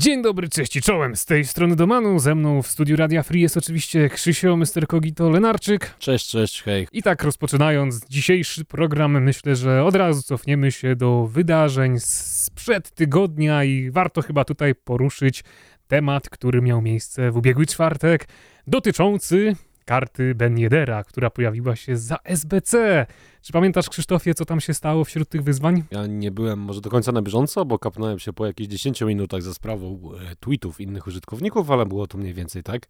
Dzień 0.00 0.22
dobry, 0.22 0.48
cześć 0.48 0.76
i 0.76 0.82
czołem. 0.82 1.16
Z 1.16 1.24
tej 1.24 1.44
strony 1.44 1.76
Domanu, 1.76 2.18
ze 2.18 2.34
mną 2.34 2.62
w 2.62 2.66
studiu 2.66 2.96
Radia 2.96 3.22
Free 3.22 3.40
jest 3.40 3.56
oczywiście 3.56 4.08
Krzysio, 4.08 4.56
Mr. 4.56 4.86
Kogito, 4.86 5.30
Lenarczyk. 5.30 5.94
Cześć, 5.98 6.28
cześć, 6.28 6.62
hej. 6.62 6.88
I 6.92 7.02
tak 7.02 7.22
rozpoczynając 7.22 8.06
dzisiejszy 8.06 8.64
program, 8.64 9.22
myślę, 9.22 9.56
że 9.56 9.84
od 9.84 9.96
razu 9.96 10.22
cofniemy 10.22 10.72
się 10.72 10.96
do 10.96 11.26
wydarzeń 11.26 11.96
sprzed 11.98 12.90
tygodnia 12.90 13.64
i 13.64 13.90
warto 13.90 14.22
chyba 14.22 14.44
tutaj 14.44 14.74
poruszyć 14.74 15.44
temat, 15.88 16.28
który 16.28 16.62
miał 16.62 16.82
miejsce 16.82 17.30
w 17.30 17.36
ubiegły 17.36 17.66
czwartek, 17.66 18.28
dotyczący 18.66 19.56
karty 19.90 20.34
Ben 20.34 20.58
Yedera, 20.58 21.04
która 21.04 21.30
pojawiła 21.30 21.76
się 21.76 21.96
za 21.96 22.18
SBC. 22.24 23.06
Czy 23.42 23.52
pamiętasz, 23.52 23.88
Krzysztofie, 23.88 24.34
co 24.34 24.44
tam 24.44 24.60
się 24.60 24.74
stało 24.74 25.04
wśród 25.04 25.28
tych 25.28 25.42
wyzwań? 25.42 25.82
Ja 25.90 26.06
nie 26.06 26.30
byłem 26.30 26.58
może 26.58 26.80
do 26.80 26.90
końca 26.90 27.12
na 27.12 27.22
bieżąco, 27.22 27.64
bo 27.64 27.78
kapnąłem 27.78 28.18
się 28.18 28.32
po 28.32 28.46
jakichś 28.46 28.68
10 28.68 29.00
minutach 29.00 29.42
za 29.42 29.54
sprawą 29.54 30.00
e, 30.30 30.36
tweetów 30.36 30.80
innych 30.80 31.06
użytkowników, 31.06 31.70
ale 31.70 31.86
było 31.86 32.06
to 32.06 32.18
mniej 32.18 32.34
więcej 32.34 32.62
tak, 32.62 32.86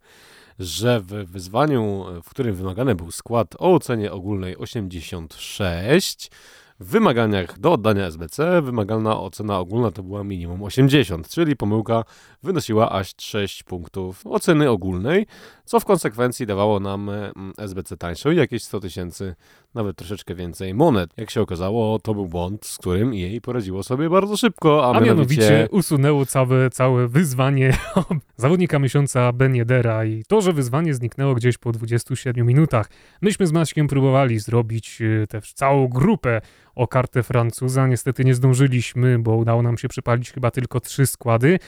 że 0.59 0.99
w 0.99 1.05
wyzwaniu, 1.07 2.05
w 2.23 2.29
którym 2.29 2.55
wymagany 2.55 2.95
był 2.95 3.11
skład 3.11 3.55
o 3.55 3.73
ocenie 3.73 4.11
ogólnej 4.11 4.57
86, 4.57 6.31
w 6.81 6.85
wymaganiach 6.85 7.59
do 7.59 7.71
oddania 7.71 8.05
SBC 8.05 8.61
wymagalna 8.61 9.19
ocena 9.19 9.59
ogólna 9.59 9.91
to 9.91 10.03
była 10.03 10.23
minimum 10.23 10.63
80, 10.63 11.29
czyli 11.29 11.55
pomyłka 11.55 12.03
wynosiła 12.43 12.91
aż 12.91 13.13
6 13.17 13.63
punktów 13.63 14.27
oceny 14.27 14.69
ogólnej, 14.69 15.27
co 15.65 15.79
w 15.79 15.85
konsekwencji 15.85 16.45
dawało 16.45 16.79
nam 16.79 17.09
mm, 17.09 17.53
SBC 17.57 17.97
tańszą 17.97 18.31
jakieś 18.31 18.63
100 18.63 18.79
tysięcy, 18.79 19.35
nawet 19.75 19.97
troszeczkę 19.97 20.35
więcej 20.35 20.73
monet. 20.73 21.09
Jak 21.17 21.29
się 21.29 21.41
okazało, 21.41 21.99
to 21.99 22.13
był 22.13 22.27
błąd, 22.27 22.65
z 22.65 22.77
którym 22.77 23.13
jej 23.13 23.41
poradziło 23.41 23.83
sobie 23.83 24.09
bardzo 24.09 24.37
szybko, 24.37 24.85
a, 24.85 24.97
a 24.97 24.99
mianowicie... 24.99 25.41
mianowicie 25.41 25.67
usunęło 25.71 26.25
całe, 26.25 26.69
całe 26.69 27.07
wyzwanie 27.07 27.77
zawodnika 28.37 28.79
miesiąca 28.79 29.33
Ben 29.33 29.55
Yedera 29.55 30.05
i 30.05 30.23
to, 30.27 30.41
że 30.41 30.53
wyzwanie 30.53 30.93
zniknęło 30.93 31.35
gdzieś 31.35 31.57
po 31.57 31.71
27 31.71 32.47
minutach. 32.47 32.89
Myśmy 33.21 33.47
z 33.47 33.51
Maćkiem 33.51 33.87
próbowali 33.87 34.39
zrobić 34.39 35.01
y, 35.01 35.25
tę 35.29 35.41
całą 35.41 35.87
grupę 35.87 36.41
o 36.75 36.87
kartę 36.87 37.23
Francuza. 37.23 37.87
Niestety 37.87 38.25
nie 38.25 38.35
zdążyliśmy, 38.35 39.19
bo 39.19 39.35
udało 39.35 39.61
nam 39.61 39.77
się 39.77 39.87
przypalić 39.87 40.31
chyba 40.31 40.51
tylko 40.51 40.79
trzy 40.79 41.05
składy 41.05 41.59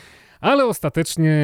ale 0.43 0.65
ostatecznie 0.65 1.37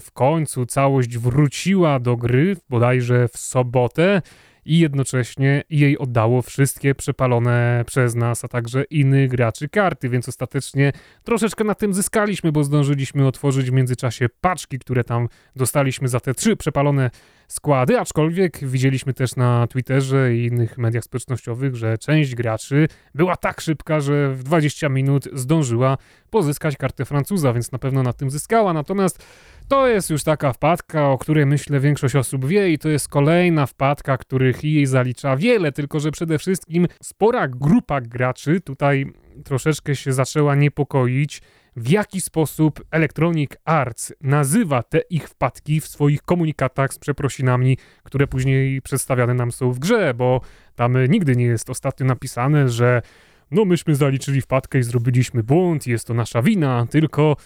w 0.00 0.10
końcu 0.12 0.66
całość 0.66 1.18
wróciła 1.18 2.00
do 2.00 2.16
gry, 2.16 2.56
bodajże 2.68 3.28
w 3.28 3.36
sobotę 3.36 4.22
i 4.64 4.78
jednocześnie 4.78 5.62
jej 5.70 5.98
oddało 5.98 6.42
wszystkie 6.42 6.94
przepalone 6.94 7.84
przez 7.86 8.14
nas, 8.14 8.44
a 8.44 8.48
także 8.48 8.84
innych 8.84 9.30
graczy 9.30 9.68
karty, 9.68 10.08
więc 10.08 10.28
ostatecznie 10.28 10.92
troszeczkę 11.24 11.64
na 11.64 11.74
tym 11.74 11.94
zyskaliśmy, 11.94 12.52
bo 12.52 12.64
zdążyliśmy 12.64 13.26
otworzyć 13.26 13.70
w 13.70 13.72
międzyczasie 13.72 14.26
paczki, 14.40 14.78
które 14.78 15.04
tam 15.04 15.28
dostaliśmy 15.56 16.08
za 16.08 16.20
te 16.20 16.34
trzy 16.34 16.56
przepalone 16.56 17.10
składy, 17.48 18.00
aczkolwiek 18.00 18.58
widzieliśmy 18.64 19.14
też 19.14 19.36
na 19.36 19.66
Twitterze 19.66 20.34
i 20.34 20.44
innych 20.44 20.78
mediach 20.78 21.04
społecznościowych, 21.04 21.76
że 21.76 21.98
część 21.98 22.34
graczy 22.34 22.88
była 23.14 23.36
tak 23.36 23.60
szybka, 23.60 24.00
że 24.00 24.30
w 24.34 24.42
20 24.42 24.88
minut 24.88 25.28
zdążyła 25.32 25.98
pozyskać 26.30 26.76
kartę 26.76 27.04
Francuza, 27.04 27.52
więc 27.52 27.72
na 27.72 27.78
pewno 27.78 28.02
na 28.02 28.12
tym 28.12 28.30
zyskała. 28.30 28.72
Natomiast 28.72 29.24
to 29.68 29.88
jest 29.88 30.10
już 30.10 30.22
taka 30.22 30.52
wpadka, 30.52 31.10
o 31.10 31.18
której 31.18 31.46
myślę 31.46 31.80
większość 31.80 32.16
osób 32.16 32.46
wie 32.46 32.70
i 32.70 32.78
to 32.78 32.88
jest 32.88 33.08
kolejna 33.08 33.66
wpadka, 33.66 34.18
których 34.18 34.64
jej 34.64 34.86
zalicza 34.86 35.36
wiele, 35.36 35.72
tylko 35.72 36.00
że 36.00 36.10
przede 36.10 36.38
wszystkim 36.38 36.86
spora 37.02 37.48
grupa 37.48 38.00
graczy 38.00 38.60
tutaj 38.60 39.06
troszeczkę 39.44 39.96
się 39.96 40.12
zaczęła 40.12 40.54
niepokoić 40.54 41.42
w 41.76 41.90
jaki 41.90 42.20
sposób 42.20 42.84
Electronic 42.90 43.50
Arts 43.64 44.12
nazywa 44.20 44.82
te 44.82 45.00
ich 45.10 45.28
wpadki 45.28 45.80
w 45.80 45.88
swoich 45.88 46.22
komunikatach 46.22 46.94
z 46.94 46.98
przeprosinami, 46.98 47.78
które 48.02 48.26
później 48.26 48.82
przedstawiane 48.82 49.34
nam 49.34 49.52
są 49.52 49.72
w 49.72 49.78
grze, 49.78 50.14
bo 50.14 50.40
tam 50.74 50.96
nigdy 51.08 51.36
nie 51.36 51.44
jest 51.44 51.70
ostatnio 51.70 52.06
napisane, 52.06 52.68
że 52.68 53.02
no 53.50 53.64
myśmy 53.64 53.94
zaliczyli 53.94 54.40
wpadkę 54.40 54.78
i 54.78 54.82
zrobiliśmy 54.82 55.42
błąd, 55.42 55.86
jest 55.86 56.06
to 56.06 56.14
nasza 56.14 56.42
wina, 56.42 56.86
tylko 56.90 57.36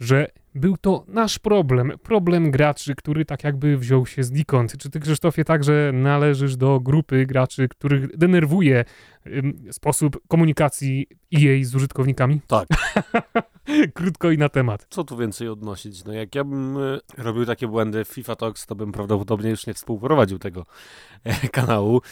że 0.00 0.26
był 0.54 0.76
to 0.76 1.04
nasz 1.08 1.38
problem, 1.38 1.92
problem 2.02 2.50
graczy, 2.50 2.94
który 2.94 3.24
tak 3.24 3.44
jakby 3.44 3.78
wziął 3.78 4.06
się 4.06 4.22
znikąd. 4.22 4.76
Czy 4.78 4.90
ty, 4.90 5.00
Krzysztofie, 5.00 5.44
także 5.44 5.90
należysz 5.94 6.56
do 6.56 6.80
grupy 6.80 7.26
graczy, 7.26 7.68
których 7.68 8.16
denerwuje 8.16 8.84
sposób 9.70 10.20
komunikacji 10.28 11.06
EA 11.34 11.64
z 11.64 11.74
użytkownikami? 11.74 12.40
Tak. 12.46 12.68
Krótko 13.94 14.30
i 14.30 14.38
na 14.38 14.48
temat. 14.48 14.86
Co 14.90 15.04
tu 15.04 15.16
więcej 15.16 15.48
odnosić? 15.48 16.04
No 16.04 16.12
jak 16.12 16.34
ja 16.34 16.44
bym 16.44 16.76
e, 16.78 16.98
robił 17.18 17.46
takie 17.46 17.68
błędy 17.68 18.04
w 18.04 18.08
FIFA 18.08 18.36
Talks, 18.36 18.66
to 18.66 18.74
bym 18.74 18.92
prawdopodobnie 18.92 19.50
już 19.50 19.66
nie 19.66 19.74
współprowadził 19.74 20.38
tego 20.38 20.66
e, 21.24 21.48
kanału, 21.48 22.02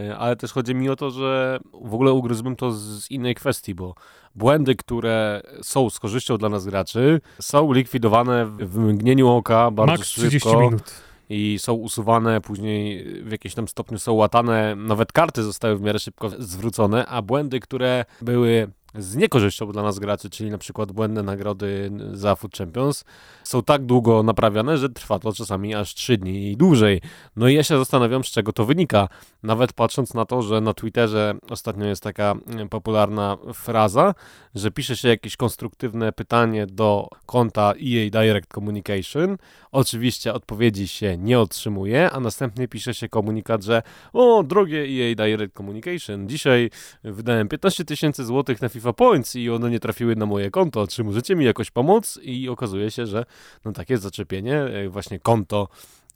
e, 0.00 0.16
ale 0.16 0.36
też 0.36 0.52
chodzi 0.52 0.74
mi 0.74 0.88
o 0.88 0.96
to, 0.96 1.10
że 1.10 1.58
w 1.82 1.94
ogóle 1.94 2.12
ugryzłbym 2.12 2.56
to 2.56 2.72
z 2.72 3.10
innej 3.10 3.34
kwestii, 3.34 3.74
bo 3.74 3.94
błędy, 4.34 4.74
które 4.74 5.42
są 5.62 5.90
z 5.90 6.00
korzyścią 6.00 6.38
dla 6.38 6.48
nas 6.48 6.66
graczy, 6.66 7.20
są 7.40 7.72
likwidowane 7.72 8.46
w 8.46 8.78
mgnieniu 8.78 9.28
oka 9.28 9.70
bardzo 9.70 9.92
Max 9.92 10.08
30 10.08 10.40
szybko. 10.40 10.60
minut 10.60 10.92
i 11.30 11.58
są 11.58 11.72
usuwane, 11.72 12.40
później 12.40 13.04
w 13.22 13.30
jakimś 13.30 13.54
tam 13.54 13.68
stopniu 13.68 13.98
są 13.98 14.12
łatane, 14.12 14.76
nawet 14.76 15.12
karty 15.12 15.42
zostały 15.42 15.76
w 15.76 15.80
miarę 15.80 15.98
szybko 15.98 16.30
zwrócone, 16.38 17.06
a 17.06 17.22
błędy, 17.22 17.60
które 17.60 18.04
były 18.22 18.68
z 18.98 19.16
niekorzyścią 19.16 19.72
dla 19.72 19.82
nas 19.82 19.98
graczy, 19.98 20.30
czyli 20.30 20.50
na 20.50 20.58
przykład 20.58 20.92
błędne 20.92 21.22
nagrody 21.22 21.90
za 22.12 22.34
Food 22.34 22.56
Champions, 22.56 23.04
są 23.44 23.62
tak 23.62 23.86
długo 23.86 24.22
naprawiane, 24.22 24.78
że 24.78 24.88
trwa 24.88 25.18
to 25.18 25.32
czasami 25.32 25.74
aż 25.74 25.94
3 25.94 26.16
dni 26.16 26.52
i 26.52 26.56
dłużej. 26.56 27.00
No 27.36 27.48
i 27.48 27.54
ja 27.54 27.62
się 27.62 27.78
zastanawiam, 27.78 28.24
z 28.24 28.26
czego 28.26 28.52
to 28.52 28.64
wynika. 28.64 29.08
Nawet 29.42 29.72
patrząc 29.72 30.14
na 30.14 30.24
to, 30.24 30.42
że 30.42 30.60
na 30.60 30.74
Twitterze 30.74 31.34
ostatnio 31.50 31.86
jest 31.86 32.02
taka 32.02 32.34
mm, 32.46 32.68
popularna 32.68 33.36
fraza, 33.54 34.14
że 34.54 34.70
pisze 34.70 34.96
się 34.96 35.08
jakieś 35.08 35.36
konstruktywne 35.36 36.12
pytanie 36.12 36.66
do 36.66 37.08
konta 37.26 37.72
EA 37.72 38.10
Direct 38.10 38.54
Communication, 38.54 39.36
oczywiście 39.72 40.34
odpowiedzi 40.34 40.88
się 40.88 41.18
nie 41.18 41.40
otrzymuje, 41.40 42.10
a 42.10 42.20
następnie 42.20 42.68
pisze 42.68 42.94
się 42.94 43.08
komunikat, 43.08 43.62
że 43.62 43.82
o, 44.12 44.42
drogie 44.42 44.78
EA 44.78 45.14
Direct 45.14 45.56
Communication, 45.56 46.28
dzisiaj 46.28 46.70
wydałem 47.04 47.48
15 47.48 47.84
tysięcy 47.84 48.24
złotych 48.24 48.62
na 48.62 48.68
FIFA 48.68 48.83
FIFA 48.84 48.92
Points 48.92 49.36
i 49.36 49.50
one 49.50 49.70
nie 49.70 49.80
trafiły 49.80 50.16
na 50.16 50.26
moje 50.26 50.50
konto, 50.50 50.86
czy 50.86 51.04
możecie 51.04 51.36
mi 51.36 51.44
jakoś 51.44 51.70
pomóc? 51.70 52.18
I 52.22 52.48
okazuje 52.48 52.90
się, 52.90 53.06
że 53.06 53.24
no 53.64 53.72
takie 53.72 53.98
zaczepienie, 53.98 54.56
e, 54.56 54.88
właśnie 54.88 55.18
konto 55.18 55.68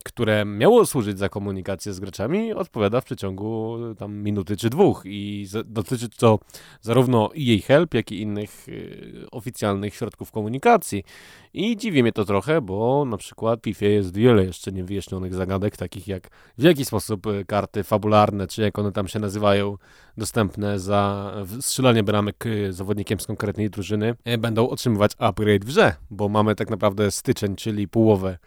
które 0.05 0.45
miało 0.45 0.87
służyć 0.87 1.19
za 1.19 1.29
komunikację 1.29 1.93
z 1.93 2.01
graczami, 2.01 2.53
odpowiada 2.53 3.01
w 3.01 3.05
przeciągu 3.05 3.79
tam 3.99 4.15
minuty 4.15 4.57
czy 4.57 4.71
dwóch 4.71 5.03
i 5.05 5.47
dotyczy 5.65 6.09
to 6.09 6.39
zarówno 6.81 7.31
jej 7.35 7.61
help, 7.61 7.95
jak 7.95 8.13
i 8.13 8.21
innych 8.21 8.69
y, 8.69 9.27
oficjalnych 9.31 9.95
środków 9.95 10.31
komunikacji. 10.31 11.05
I 11.53 11.77
dziwi 11.77 12.03
mnie 12.03 12.13
to 12.13 12.25
trochę, 12.25 12.61
bo 12.61 13.05
na 13.05 13.17
przykład 13.17 13.61
w 13.61 13.65
FIFA 13.65 13.87
jest 13.87 14.17
wiele 14.17 14.45
jeszcze 14.45 14.73
niewyjaśnionych 14.73 15.35
zagadek, 15.35 15.77
takich 15.77 16.09
jak 16.09 16.29
w 16.59 16.63
jaki 16.63 16.85
sposób 16.85 17.27
y, 17.27 17.45
karty 17.45 17.85
fabularne, 17.85 18.47
czy 18.47 18.63
jak 18.63 18.79
one 18.79 18.93
tam 18.93 19.09
się 19.09 19.19
nazywają, 19.19 19.77
dostępne 20.17 20.79
za 20.79 21.33
strzelanie 21.61 22.03
bramek 22.03 22.47
y, 22.47 22.73
zawodnikiem 22.73 23.21
z 23.21 23.27
konkretnej 23.27 23.71
drużyny, 23.71 24.15
będą 24.39 24.69
otrzymywać 24.69 25.13
upgrade 25.19 25.65
w 25.65 25.67
grze, 25.67 25.95
bo 26.11 26.29
mamy 26.29 26.55
tak 26.55 26.71
naprawdę 26.71 27.11
styczeń, 27.11 27.57
czyli 27.57 27.89
połowę 27.89 28.39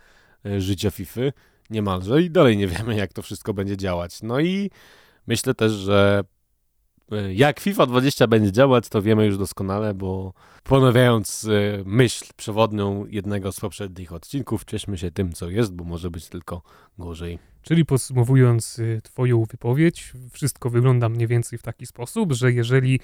życia 0.57 0.91
FIFA 0.91 1.22
niemalże 1.72 2.22
i 2.22 2.31
dalej 2.31 2.57
nie 2.57 2.68
wiemy, 2.68 2.96
jak 2.96 3.13
to 3.13 3.22
wszystko 3.22 3.53
będzie 3.53 3.78
działać. 3.78 4.22
No 4.22 4.40
i 4.40 4.72
myślę 5.28 5.53
też, 5.53 5.72
że 5.72 6.24
e, 7.12 7.34
jak 7.34 7.59
FIFA 7.59 7.85
20 7.85 8.28
będzie 8.28 8.51
działać, 8.51 8.90
to 8.90 9.01
wiemy 9.01 9.25
już 9.25 9.38
doskonale, 9.38 9.94
bo 9.94 10.34
ponawiając 10.63 11.46
e, 11.46 11.84
myśl 11.85 12.25
przewodnią 12.38 13.06
jednego 13.06 13.51
z 13.51 13.59
poprzednich 13.59 14.13
odcinków, 14.13 14.66
cieszmy 14.66 14.98
się 14.98 15.12
tym, 15.12 15.33
co 15.33 15.50
jest, 15.50 15.74
bo 15.74 15.83
może 15.83 16.10
być 16.10 16.27
tylko 16.27 16.62
gorzej. 16.98 17.39
Czyli 17.62 17.86
podsumowując 17.86 18.80
e, 18.80 19.01
Twoją 19.01 19.45
wypowiedź, 19.45 20.13
wszystko 20.31 20.69
wygląda 20.69 21.10
mniej 21.10 21.27
więcej 21.27 21.60
w 21.60 21.63
taki 21.63 21.86
sposób, 21.86 22.33
że 22.33 22.51
jeżeli 22.51 23.00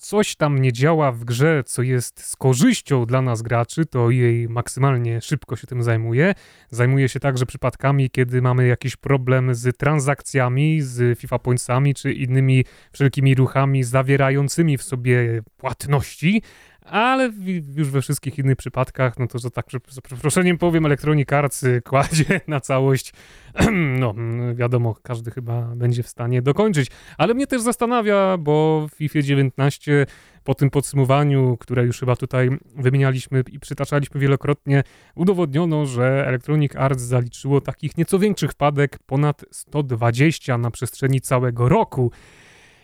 coś 0.00 0.36
tam 0.36 0.58
nie 0.58 0.72
działa 0.72 1.12
w 1.12 1.24
grze, 1.24 1.62
co 1.66 1.82
jest 1.82 2.24
z 2.24 2.36
korzyścią 2.36 3.06
dla 3.06 3.22
nas 3.22 3.42
graczy, 3.42 3.86
to 3.86 4.10
jej 4.10 4.48
maksymalnie 4.48 5.20
szybko 5.20 5.56
się 5.56 5.66
tym 5.66 5.82
zajmuje. 5.82 6.34
Zajmuje 6.70 7.08
się 7.08 7.20
także 7.20 7.46
przypadkami, 7.46 8.10
kiedy 8.10 8.42
mamy 8.42 8.66
jakiś 8.66 8.96
problem 8.96 9.54
z 9.54 9.76
transakcjami, 9.76 10.82
z 10.82 11.18
FIFA 11.18 11.38
Pointsami, 11.38 11.94
czy 11.94 12.12
innymi 12.12 12.64
wszelkimi 12.92 13.34
ruchami 13.34 13.84
zawierającymi 13.84 14.78
w 14.78 14.82
sobie 14.82 15.42
płatności, 15.56 16.42
ale 16.90 17.32
już 17.76 17.90
we 17.90 18.02
wszystkich 18.02 18.38
innych 18.38 18.56
przypadkach, 18.56 19.18
no 19.18 19.26
to, 19.26 19.38
że 19.38 19.50
tak 19.50 19.66
z 19.88 20.00
przeproszeniem 20.00 20.58
powiem, 20.58 20.86
Electronic 20.86 21.32
Arts 21.32 21.64
kładzie 21.84 22.40
na 22.48 22.60
całość, 22.60 23.12
no 24.00 24.14
wiadomo, 24.54 24.94
każdy 25.02 25.30
chyba 25.30 25.62
będzie 25.62 26.02
w 26.02 26.08
stanie 26.08 26.42
dokończyć, 26.42 26.90
ale 27.18 27.34
mnie 27.34 27.46
też 27.46 27.62
zastanawia, 27.62 28.36
bo 28.38 28.86
w 28.90 28.94
FIFA 28.96 29.22
19 29.22 30.06
po 30.44 30.54
tym 30.54 30.70
podsumowaniu, 30.70 31.56
które 31.56 31.84
już 31.84 32.00
chyba 32.00 32.16
tutaj 32.16 32.50
wymienialiśmy 32.76 33.42
i 33.52 33.60
przytaczaliśmy 33.60 34.20
wielokrotnie, 34.20 34.82
udowodniono, 35.14 35.86
że 35.86 36.24
Electronic 36.26 36.76
Arts 36.76 37.02
zaliczyło 37.02 37.60
takich 37.60 37.96
nieco 37.96 38.18
większych 38.18 38.50
wpadek 38.50 38.98
ponad 39.06 39.44
120 39.50 40.58
na 40.58 40.70
przestrzeni 40.70 41.20
całego 41.20 41.68
roku. 41.68 42.10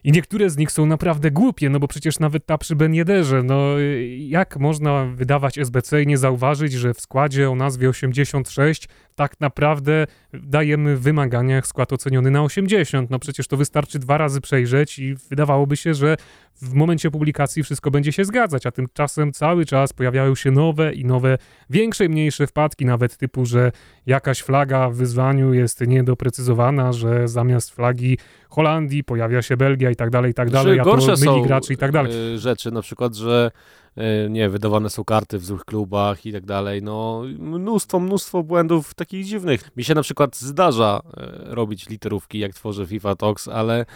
I 0.05 0.13
niektóre 0.13 0.51
z 0.51 0.57
nich 0.57 0.73
są 0.73 0.87
naprawdę 0.87 1.31
głupie, 1.31 1.71
no 1.71 1.81
bo 1.81 1.89
przecież 1.89 2.19
nawet 2.19 2.47
ta 2.47 2.59
przy 2.59 2.77
Ben 2.77 2.95
Yedderze, 2.95 3.43
no 3.43 3.79
jak 4.19 4.57
można 4.57 5.05
wydawać 5.05 5.59
SBC 5.59 6.03
i 6.03 6.07
nie 6.07 6.19
zauważyć, 6.19 6.73
że 6.73 6.95
w 6.95 7.01
składzie 7.01 7.51
o 7.51 7.55
nazwie 7.55 7.89
86 7.89 8.89
tak 9.15 9.41
naprawdę 9.41 10.07
dajemy 10.33 10.97
w 10.97 11.01
wymaganiach 11.01 11.67
skład 11.67 11.93
oceniony 11.93 12.31
na 12.31 12.43
80. 12.43 13.11
No 13.11 13.19
przecież 13.19 13.47
to 13.47 13.57
wystarczy 13.57 13.99
dwa 13.99 14.19
razy 14.19 14.41
przejrzeć 14.41 14.99
i 14.99 15.15
wydawałoby 15.15 15.77
się, 15.77 15.95
że 15.95 16.17
w 16.63 16.75
momencie 16.75 17.11
publikacji 17.11 17.63
wszystko 17.63 17.91
będzie 17.91 18.13
się 18.13 18.25
zgadzać, 18.25 18.67
a 18.67 18.71
tymczasem 18.71 19.33
cały 19.33 19.65
czas 19.65 19.93
pojawiają 19.93 20.35
się 20.35 20.51
nowe 20.51 20.93
i 20.93 21.05
nowe, 21.05 21.39
większe 21.71 22.05
i 22.05 22.09
mniejsze 22.09 22.47
wpadki, 22.47 22.87
nawet 22.87 23.17
typu, 23.17 23.47
że 23.47 23.73
jakaś 24.07 24.43
flaga 24.43 24.91
w 24.91 24.95
wyzwaniu 24.95 25.55
jest 25.55 25.81
niedoprecyzowana, 25.81 26.93
że 26.93 27.29
zamiast 27.29 27.71
flagi 27.71 28.19
Holandii 28.55 29.05
pojawia 29.05 29.43
się 29.43 29.57
Belgia 29.57 29.91
i 29.91 29.97
tak 29.97 30.11
dalej, 30.11 30.31
i 30.31 30.35
tak 30.35 30.51
dalej, 30.51 30.81
a 30.81 30.85
to 30.85 30.97
myli 30.97 31.43
graczy 31.43 31.73
i 31.73 31.77
tak 31.77 31.93
dalej. 31.93 32.35
Y, 32.35 32.39
rzeczy, 32.39 32.71
na 32.71 32.83
przykład, 32.83 33.15
że 33.15 33.51
E, 33.97 34.31
nie, 34.31 34.49
wydawane 34.49 34.91
są 34.91 35.05
karty 35.05 35.39
w 35.39 35.45
złych 35.45 35.65
klubach 35.65 36.27
i 36.27 36.33
tak 36.33 36.45
dalej. 36.45 36.83
No, 36.83 37.23
mnóstwo, 37.39 38.01
mnóstwo 38.01 38.43
błędów 38.43 38.95
takich 38.95 39.25
dziwnych. 39.25 39.71
Mi 39.77 39.85
się 39.85 39.95
na 39.95 40.03
przykład 40.03 40.37
zdarza 40.37 41.01
e, 41.17 41.55
robić 41.55 41.89
literówki, 41.89 42.39
jak 42.39 42.55
tworzę 42.55 42.87
FIFA 42.87 43.17
Talks, 43.17 43.49
ale 43.49 43.81
e, 43.81 43.87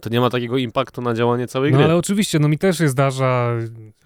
to 0.00 0.10
nie 0.10 0.20
ma 0.20 0.30
takiego 0.30 0.58
impaktu 0.58 1.02
na 1.02 1.14
działanie 1.14 1.46
całej 1.46 1.70
no, 1.70 1.76
gry. 1.76 1.84
No 1.84 1.90
ale 1.90 1.98
oczywiście, 1.98 2.38
no 2.38 2.48
mi 2.48 2.58
też 2.58 2.78
się 2.78 2.88
zdarza 2.88 3.52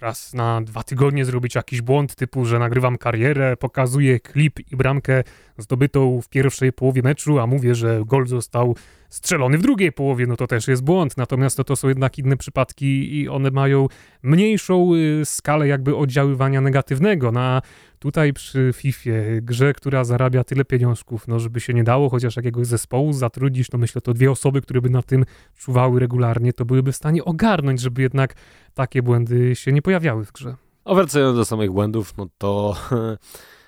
raz 0.00 0.34
na 0.34 0.60
dwa 0.60 0.82
tygodnie 0.82 1.24
zrobić 1.24 1.54
jakiś 1.54 1.82
błąd 1.82 2.14
typu, 2.14 2.44
że 2.44 2.58
nagrywam 2.58 2.98
karierę, 2.98 3.56
pokazuję 3.56 4.20
klip 4.20 4.72
i 4.72 4.76
bramkę 4.76 5.24
zdobytą 5.58 6.20
w 6.20 6.28
pierwszej 6.28 6.72
połowie 6.72 7.02
meczu, 7.02 7.38
a 7.38 7.46
mówię, 7.46 7.74
że 7.74 8.02
gol 8.06 8.26
został 8.26 8.76
strzelony 9.08 9.58
w 9.58 9.62
drugiej 9.62 9.92
połowie, 9.92 10.26
no 10.26 10.36
to 10.36 10.46
też 10.46 10.68
jest 10.68 10.84
błąd. 10.84 11.16
Natomiast 11.16 11.56
to, 11.56 11.64
to 11.64 11.76
są 11.76 11.88
jednak 11.88 12.18
inne 12.18 12.36
przypadki 12.36 13.20
i 13.20 13.28
one 13.28 13.50
mają 13.50 13.86
mniejszą 14.22 14.94
y, 14.94 15.24
skalę 15.24 15.68
jakby 15.68 15.96
oddziaływania 15.96 16.60
negatywnego. 16.60 17.32
Na 17.32 17.62
tutaj 18.00 18.32
przy 18.32 18.70
FIFA, 18.74 19.10
grze, 19.42 19.72
która 19.72 20.04
zarabia 20.04 20.44
tyle 20.44 20.64
pieniążków, 20.64 21.28
no 21.28 21.38
żeby 21.38 21.60
się 21.60 21.74
nie 21.74 21.84
dało 21.84 22.08
chociaż 22.08 22.36
jakiegoś 22.36 22.66
zespołu 22.66 23.12
zatrudnić, 23.12 23.72
no 23.72 23.78
myślę, 23.78 24.00
to 24.00 24.14
dwie 24.14 24.30
osoby, 24.30 24.62
które 24.62 24.80
by 24.80 24.90
na 24.90 25.02
tym 25.02 25.24
czuwały 25.58 26.00
regularnie, 26.00 26.52
to 26.52 26.64
byłyby 26.64 26.92
w 26.92 26.96
stanie 26.96 27.24
ogarnąć, 27.24 27.80
żeby 27.80 28.02
jednak 28.02 28.34
takie 28.74 29.02
błędy 29.02 29.56
się 29.56 29.72
nie 29.72 29.82
pojawiały 29.82 30.24
w 30.24 30.32
grze. 30.32 30.56
A 30.84 30.94
wracając 30.94 31.36
do 31.36 31.44
samych 31.44 31.70
błędów, 31.70 32.16
no 32.16 32.26
to 32.38 32.76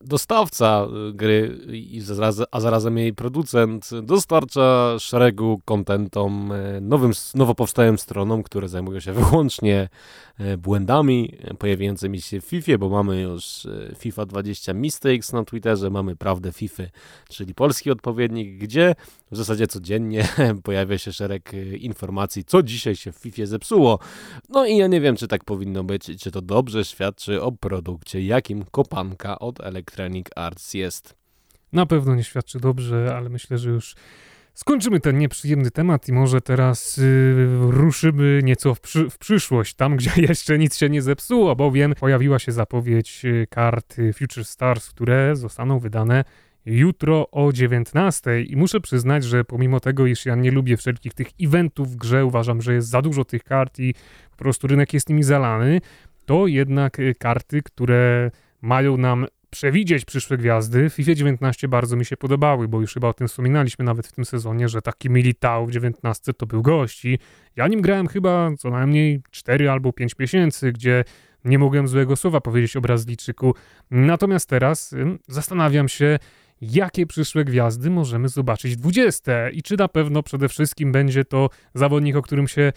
dostawca 0.00 0.86
gry, 1.14 1.58
a 2.50 2.60
zarazem 2.60 2.98
jej 2.98 3.14
producent, 3.14 3.90
dostarcza 4.02 4.96
szeregu 4.98 5.60
kontentom 5.64 6.52
e, 6.52 6.80
nowym, 6.80 7.12
nowo 7.34 7.54
powstałym 7.54 7.98
stronom, 7.98 8.42
które 8.42 8.68
zajmują 8.68 9.00
się 9.00 9.12
wyłącznie 9.12 9.88
e, 10.38 10.56
błędami 10.56 11.34
pojawiającymi 11.58 12.20
się 12.20 12.40
w 12.40 12.44
FIFA, 12.44 12.78
bo 12.78 12.88
mamy 12.88 13.20
już 13.20 13.66
e, 13.66 13.94
FIFA 13.98 14.26
20 14.26 14.74
Mistakes 14.74 15.32
na 15.32 15.44
Twitterze, 15.44 15.90
mamy 15.90 16.16
Prawdę 16.16 16.52
FIFA, 16.52 16.82
czyli 17.28 17.54
polski 17.54 17.90
odpowiednik, 17.90 18.58
gdzie 18.58 18.94
w 19.30 19.36
zasadzie 19.36 19.66
codziennie 19.66 20.28
pojawia 20.64 20.98
się 20.98 21.12
szereg 21.12 21.52
informacji, 21.78 22.44
co 22.44 22.62
dzisiaj 22.62 22.96
się 22.96 23.12
w 23.12 23.16
FIFA 23.16 23.46
zepsuło. 23.46 23.98
No 24.48 24.66
i 24.66 24.76
ja 24.76 24.86
nie 24.86 25.00
wiem, 25.00 25.16
czy 25.16 25.28
tak 25.28 25.44
powinno 25.44 25.84
być, 25.84 26.10
czy 26.20 26.30
to 26.30 26.42
dobrze 26.42 26.84
świadczy 26.84 27.42
o 27.42 27.52
produkcie, 27.52 28.22
jakim 28.22 28.64
kopanka 28.70 29.38
od 29.38 29.60
Electronic 29.76 30.26
Arts 30.36 30.74
jest. 30.74 31.16
Na 31.72 31.86
pewno 31.86 32.14
nie 32.14 32.24
świadczy 32.24 32.60
dobrze, 32.60 33.14
ale 33.16 33.28
myślę, 33.28 33.58
że 33.58 33.70
już 33.70 33.94
skończymy 34.54 35.00
ten 35.00 35.18
nieprzyjemny 35.18 35.70
temat 35.70 36.08
i 36.08 36.12
może 36.12 36.40
teraz 36.40 36.96
yy, 36.96 37.70
ruszymy 37.70 38.40
nieco 38.42 38.74
w, 38.74 38.80
przy, 38.80 39.10
w, 39.10 39.18
przyszłość, 39.18 39.74
tam 39.74 39.96
gdzie 39.96 40.10
jeszcze 40.28 40.58
nic 40.58 40.76
się 40.76 40.88
nie 40.88 41.02
zepsuło, 41.02 41.56
bowiem 41.56 41.94
pojawiła 41.94 42.38
się 42.38 42.52
zapowiedź 42.52 43.24
y, 43.24 43.46
kart 43.50 43.96
Future 44.18 44.44
Stars, 44.44 44.88
które 44.88 45.36
zostaną 45.36 45.78
wydane 45.78 46.24
jutro 46.66 47.30
o 47.30 47.52
19 47.52 48.42
i 48.42 48.56
muszę 48.56 48.80
przyznać, 48.80 49.24
że 49.24 49.44
pomimo 49.44 49.80
tego, 49.80 50.06
iż 50.06 50.26
ja 50.26 50.34
nie 50.34 50.50
lubię 50.50 50.76
wszelkich 50.76 51.14
tych 51.14 51.28
eventów 51.40 51.92
w 51.92 51.96
grze, 51.96 52.24
uważam, 52.24 52.62
że 52.62 52.74
jest 52.74 52.88
za 52.88 53.02
dużo 53.02 53.24
tych 53.24 53.44
kart 53.44 53.78
i 53.78 53.94
po 54.30 54.36
prostu 54.36 54.66
rynek 54.66 54.94
jest 54.94 55.08
nimi 55.08 55.22
zalany, 55.22 55.80
to 56.26 56.46
jednak 56.46 56.98
y, 56.98 57.14
karty, 57.18 57.62
które 57.62 58.30
mają 58.62 58.96
nam 58.96 59.26
przewidzieć 59.56 60.04
przyszłe 60.04 60.36
gwiazdy. 60.36 60.90
FIFA 60.90 61.14
19 61.14 61.68
bardzo 61.68 61.96
mi 61.96 62.04
się 62.04 62.16
podobały, 62.16 62.68
bo 62.68 62.80
już 62.80 62.94
chyba 62.94 63.08
o 63.08 63.12
tym 63.12 63.28
wspominaliśmy 63.28 63.84
nawet 63.84 64.06
w 64.06 64.12
tym 64.12 64.24
sezonie, 64.24 64.68
że 64.68 64.82
taki 64.82 65.10
Militao 65.10 65.66
w 65.66 65.70
19 65.70 66.32
to 66.32 66.46
był 66.46 66.62
gość 66.62 67.04
i 67.04 67.18
ja 67.56 67.68
nim 67.68 67.80
grałem 67.80 68.06
chyba 68.06 68.50
co 68.58 68.70
najmniej 68.70 69.22
4 69.30 69.70
albo 69.70 69.92
5 69.92 70.18
miesięcy, 70.18 70.72
gdzie 70.72 71.04
nie 71.44 71.58
mogłem 71.58 71.88
złego 71.88 72.16
słowa 72.16 72.40
powiedzieć 72.40 72.76
o 72.76 72.80
Brazylijczyku. 72.80 73.54
Natomiast 73.90 74.48
teraz 74.48 74.94
zastanawiam 75.28 75.88
się, 75.88 76.18
jakie 76.60 77.06
przyszłe 77.06 77.44
gwiazdy 77.44 77.90
możemy 77.90 78.28
zobaczyć 78.28 78.76
w 78.76 78.80
20 78.80 79.50
i 79.50 79.62
czy 79.62 79.76
na 79.76 79.88
pewno 79.88 80.22
przede 80.22 80.48
wszystkim 80.48 80.92
będzie 80.92 81.24
to 81.24 81.50
zawodnik, 81.74 82.16
o 82.16 82.22
którym 82.22 82.48
się 82.48 82.72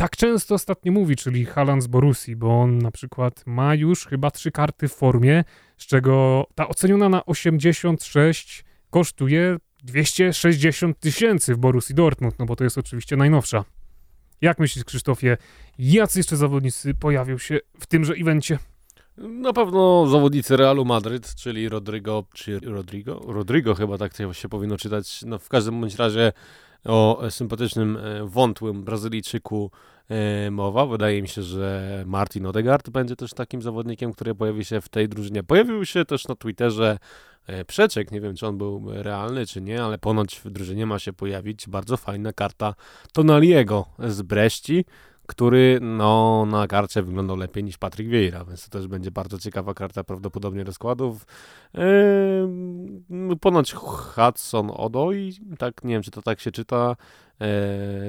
tak 0.00 0.16
często 0.16 0.54
ostatnio 0.54 0.92
mówi, 0.92 1.16
czyli 1.16 1.44
Haaland 1.44 1.82
z 1.82 1.86
Borusi, 1.86 2.36
bo 2.36 2.60
on 2.60 2.78
na 2.78 2.90
przykład 2.90 3.42
ma 3.46 3.74
już 3.74 4.06
chyba 4.06 4.30
trzy 4.30 4.50
karty 4.50 4.88
w 4.88 4.94
formie, 4.94 5.44
z 5.76 5.86
czego 5.86 6.46
ta 6.54 6.68
oceniona 6.68 7.08
na 7.08 7.26
86 7.26 8.64
kosztuje 8.90 9.56
260 9.82 11.00
tysięcy 11.00 11.54
w 11.54 11.58
Borusi 11.58 11.94
Dortmund, 11.94 12.38
no 12.38 12.46
bo 12.46 12.56
to 12.56 12.64
jest 12.64 12.78
oczywiście 12.78 13.16
najnowsza. 13.16 13.64
Jak 14.40 14.58
myślisz, 14.58 14.84
Krzysztofie, 14.84 15.36
jacy 15.78 16.18
jeszcze 16.18 16.36
zawodnicy 16.36 16.94
pojawią 16.94 17.38
się 17.38 17.58
w 17.80 17.86
tymże 17.86 18.14
evencie? 18.14 18.58
Na 19.16 19.52
pewno 19.52 20.06
zawodnicy 20.06 20.56
Realu 20.56 20.84
Madryt, 20.84 21.34
czyli 21.34 21.68
Rodrigo, 21.68 22.24
czy 22.34 22.60
Rodrigo? 22.60 23.20
Rodrigo 23.26 23.74
chyba 23.74 23.98
tak 23.98 24.12
się 24.32 24.48
powinno 24.48 24.76
czytać. 24.76 25.22
No 25.26 25.38
w 25.38 25.48
każdym 25.48 25.80
bądź 25.80 25.94
razie 25.94 26.32
o 26.84 27.22
sympatycznym, 27.30 27.96
e, 27.96 28.24
wątłym 28.24 28.84
Brazylijczyku 28.84 29.70
e, 30.08 30.50
mowa. 30.50 30.86
Wydaje 30.86 31.22
mi 31.22 31.28
się, 31.28 31.42
że 31.42 32.02
Martin 32.06 32.46
Odegaard 32.46 32.90
będzie 32.90 33.16
też 33.16 33.34
takim 33.34 33.62
zawodnikiem, 33.62 34.12
który 34.12 34.34
pojawi 34.34 34.64
się 34.64 34.80
w 34.80 34.88
tej 34.88 35.08
drużynie. 35.08 35.42
Pojawił 35.42 35.84
się 35.84 36.04
też 36.04 36.28
na 36.28 36.34
Twitterze 36.34 36.98
e, 37.46 37.64
przeczek, 37.64 38.10
nie 38.10 38.20
wiem 38.20 38.36
czy 38.36 38.46
on 38.46 38.58
był 38.58 38.84
realny 38.88 39.46
czy 39.46 39.60
nie, 39.60 39.82
ale 39.82 39.98
ponoć 39.98 40.40
w 40.44 40.50
drużynie 40.50 40.86
ma 40.86 40.98
się 40.98 41.12
pojawić 41.12 41.68
bardzo 41.68 41.96
fajna 41.96 42.32
karta 42.32 42.74
Tonaliego 43.12 43.84
z 43.98 44.22
Breści, 44.22 44.84
który 45.30 45.78
no, 45.82 46.46
na 46.46 46.66
karcie 46.66 47.02
wyglądał 47.02 47.36
lepiej 47.36 47.64
niż 47.64 47.78
Patrick 47.78 48.10
Vieira, 48.10 48.44
więc 48.44 48.64
to 48.64 48.70
też 48.78 48.86
będzie 48.88 49.10
bardzo 49.10 49.38
ciekawa 49.38 49.74
karta 49.74 50.04
prawdopodobnie 50.04 50.64
rozkładów. 50.64 51.26
Yy, 51.74 53.36
ponoć 53.40 53.72
Hudson 53.72 54.70
Odoi, 54.74 55.32
tak, 55.58 55.84
nie 55.84 55.94
wiem 55.94 56.02
czy 56.02 56.10
to 56.10 56.22
tak 56.22 56.40
się 56.40 56.50
czyta, 56.50 56.96
yy, 57.40 57.46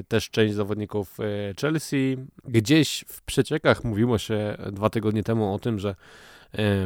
też 0.08 0.30
część 0.30 0.54
zawodników 0.54 1.20
e, 1.20 1.24
Chelsea. 1.62 2.18
Gdzieś 2.46 3.06
w 3.08 3.22
przeciekach 3.22 3.84
mówiło 3.84 4.18
się 4.18 4.58
dwa 4.72 4.90
tygodnie 4.90 5.24
temu 5.24 5.54
o 5.54 5.60
tym, 5.60 5.80
że 5.80 5.96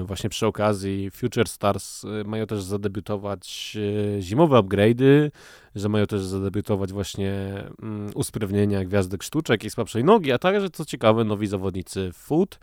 właśnie 0.06 0.30
przy 0.30 0.48
okazji 0.48 1.12
Future 1.12 1.48
Stars 1.48 2.06
e, 2.06 2.24
mają 2.24 2.48
też 2.48 2.64
zadebiutować 2.64 3.78
e, 4.18 4.22
zimowe 4.22 4.58
upgrade'y, 4.60 5.32
że 5.76 5.90
mają 5.90 6.06
też 6.06 6.22
zadebiutować 6.22 6.94
właśnie 6.94 7.34
mm, 7.82 8.12
usprawnienia 8.16 8.86
gwiazdek 8.86 9.24
sztuczek 9.24 9.64
i 9.64 9.70
słabszej 9.70 10.04
nogi, 10.04 10.32
a 10.32 10.38
także, 10.38 10.70
co 10.70 10.86
ciekawe, 10.86 11.24
nowi 11.24 11.48
zawodnicy 11.48 12.12
foot. 12.14 12.60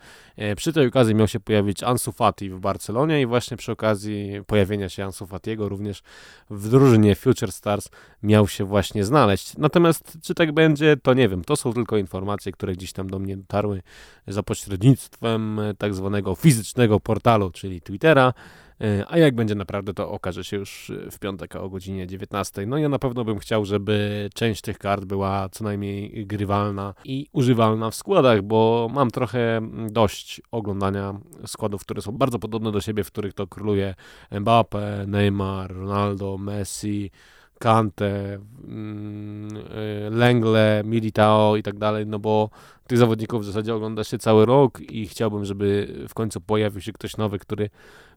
Przy 0.55 0.73
tej 0.73 0.87
okazji 0.87 1.15
miał 1.15 1.27
się 1.27 1.39
pojawić 1.39 1.83
Ansu 1.83 2.11
Fati 2.11 2.49
w 2.49 2.59
Barcelonie 2.59 3.21
i 3.21 3.25
właśnie 3.25 3.57
przy 3.57 3.71
okazji 3.71 4.41
pojawienia 4.47 4.89
się 4.89 5.05
Ansu 5.05 5.27
Fatiego 5.27 5.69
również 5.69 6.01
w 6.49 6.69
drużynie 6.69 7.15
Future 7.15 7.51
Stars 7.51 7.89
miał 8.23 8.47
się 8.47 8.65
właśnie 8.65 9.03
znaleźć. 9.03 9.57
Natomiast 9.57 10.17
czy 10.21 10.33
tak 10.33 10.51
będzie, 10.51 10.97
to 10.97 11.13
nie 11.13 11.29
wiem. 11.29 11.43
To 11.43 11.55
są 11.55 11.73
tylko 11.73 11.97
informacje, 11.97 12.51
które 12.51 12.73
gdzieś 12.73 12.93
tam 12.93 13.09
do 13.09 13.19
mnie 13.19 13.37
dotarły 13.37 13.81
za 14.27 14.43
pośrednictwem 14.43 15.61
tak 15.77 15.93
zwanego 15.93 16.35
fizycznego 16.35 16.92
portalu, 16.99 17.51
czyli 17.51 17.81
Twittera. 17.81 18.33
E, 18.81 19.05
a 19.07 19.17
jak 19.17 19.35
będzie 19.35 19.55
naprawdę, 19.55 19.93
to 19.93 20.11
okaże 20.11 20.43
się 20.43 20.57
już 20.57 20.91
w 21.11 21.19
piątek 21.19 21.55
o 21.55 21.69
godzinie 21.69 22.07
19. 22.07 22.65
No 22.65 22.77
ja 22.77 22.89
na 22.89 22.99
pewno 22.99 23.25
bym 23.25 23.39
chciał, 23.39 23.65
żeby 23.65 24.29
część 24.33 24.61
tych 24.61 24.77
kart 24.77 25.05
była 25.05 25.49
co 25.49 25.63
najmniej 25.63 26.25
grywalna 26.25 26.93
i 27.05 27.27
używalna 27.31 27.91
w 27.91 27.95
składach, 27.95 28.41
bo 28.41 28.89
mam 28.93 29.11
trochę 29.11 29.61
dość 29.89 30.41
oglądania 30.51 31.13
składów, 31.45 31.81
które 31.81 32.01
są 32.01 32.11
bardzo 32.11 32.39
podobne 32.39 32.71
do 32.71 32.81
siebie, 32.81 33.03
w 33.03 33.11
których 33.11 33.33
to 33.33 33.47
króluje 33.47 33.95
Mbappe, 34.31 35.05
Neymar, 35.07 35.75
Ronaldo, 35.75 36.37
Messi, 36.37 37.11
Kante, 37.59 38.39
mm, 38.67 39.57
y, 39.57 40.09
Lengle, 40.11 40.81
Militao 40.85 41.55
i 41.55 41.63
tak 41.63 41.77
dalej, 41.77 42.05
no 42.07 42.19
bo 42.19 42.49
tych 42.87 42.97
zawodników 42.97 43.41
w 43.41 43.45
zasadzie 43.45 43.75
ogląda 43.75 44.03
się 44.03 44.17
cały 44.17 44.45
rok 44.45 44.81
i 44.81 45.07
chciałbym, 45.07 45.45
żeby 45.45 45.95
w 46.09 46.13
końcu 46.13 46.41
pojawił 46.41 46.81
się 46.81 46.93
ktoś 46.93 47.17
nowy, 47.17 47.39
który 47.39 47.69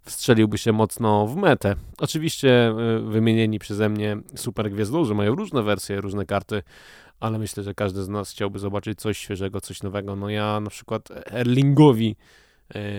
wstrzeliłby 0.03 0.59
się 0.59 0.73
mocno 0.73 1.27
w 1.27 1.37
metę. 1.37 1.77
Oczywiście 1.99 2.75
y, 2.99 3.01
wymienieni 3.01 3.59
przeze 3.59 3.89
mnie 3.89 4.17
super 4.35 4.71
gwiazdorzy 4.71 5.15
mają 5.15 5.35
różne 5.35 5.63
wersje, 5.63 6.01
różne 6.01 6.27
karty, 6.27 6.63
ale 7.21 7.39
myślę, 7.39 7.63
że 7.63 7.75
każdy 7.75 8.03
z 8.03 8.09
nas 8.09 8.31
chciałby 8.31 8.59
zobaczyć 8.59 8.99
coś 8.99 9.19
świeżego, 9.19 9.61
coś 9.61 9.83
nowego. 9.83 10.17
No 10.17 10.29
ja 10.29 10.61
na 10.61 10.71
przykład 10.71 11.09
Erlingowi 11.33 12.17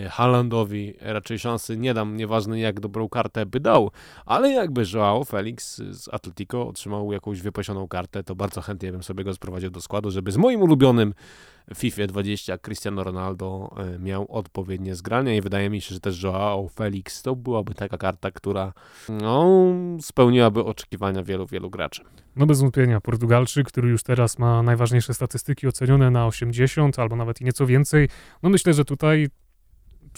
Haalandowi 0.09 0.93
raczej 1.01 1.39
szansy 1.39 1.77
nie 1.77 1.93
dam, 1.93 2.17
nieważne 2.17 2.59
jak 2.59 2.79
dobrą 2.79 3.09
kartę 3.09 3.45
by 3.45 3.59
dał, 3.59 3.91
ale 4.25 4.51
jakby 4.51 4.83
Joao 4.93 5.23
Felix 5.23 5.77
z 5.77 6.13
Atletico 6.13 6.67
otrzymał 6.67 7.13
jakąś 7.13 7.41
wypasioną 7.41 7.87
kartę, 7.87 8.23
to 8.23 8.35
bardzo 8.35 8.61
chętnie 8.61 8.91
bym 8.91 9.03
sobie 9.03 9.23
go 9.23 9.33
sprowadził 9.33 9.69
do 9.69 9.81
składu, 9.81 10.11
żeby 10.11 10.31
z 10.31 10.37
moim 10.37 10.61
ulubionym 10.61 11.13
FIFA 11.75 12.07
20 12.07 12.57
Cristiano 12.57 13.03
Ronaldo 13.03 13.75
e, 13.77 13.99
miał 13.99 14.31
odpowiednie 14.31 14.95
zgrania 14.95 15.35
i 15.35 15.41
wydaje 15.41 15.69
mi 15.69 15.81
się, 15.81 15.93
że 15.93 15.99
też 15.99 16.23
Joao 16.23 16.67
Felix 16.67 17.21
to 17.21 17.35
byłaby 17.35 17.73
taka 17.73 17.97
karta, 17.97 18.31
która 18.31 18.73
no, 19.09 19.47
spełniłaby 20.01 20.63
oczekiwania 20.63 21.23
wielu, 21.23 21.45
wielu 21.45 21.69
graczy. 21.69 22.03
No 22.35 22.45
bez 22.45 22.61
wątpienia, 22.61 23.01
Portugalczyk, 23.01 23.67
który 23.67 23.89
już 23.89 24.03
teraz 24.03 24.39
ma 24.39 24.63
najważniejsze 24.63 25.13
statystyki 25.13 25.67
ocenione 25.67 26.11
na 26.11 26.27
80 26.27 26.99
albo 26.99 27.15
nawet 27.15 27.41
i 27.41 27.45
nieco 27.45 27.65
więcej, 27.65 28.09
no 28.43 28.49
myślę, 28.49 28.73
że 28.73 28.85
tutaj 28.85 29.27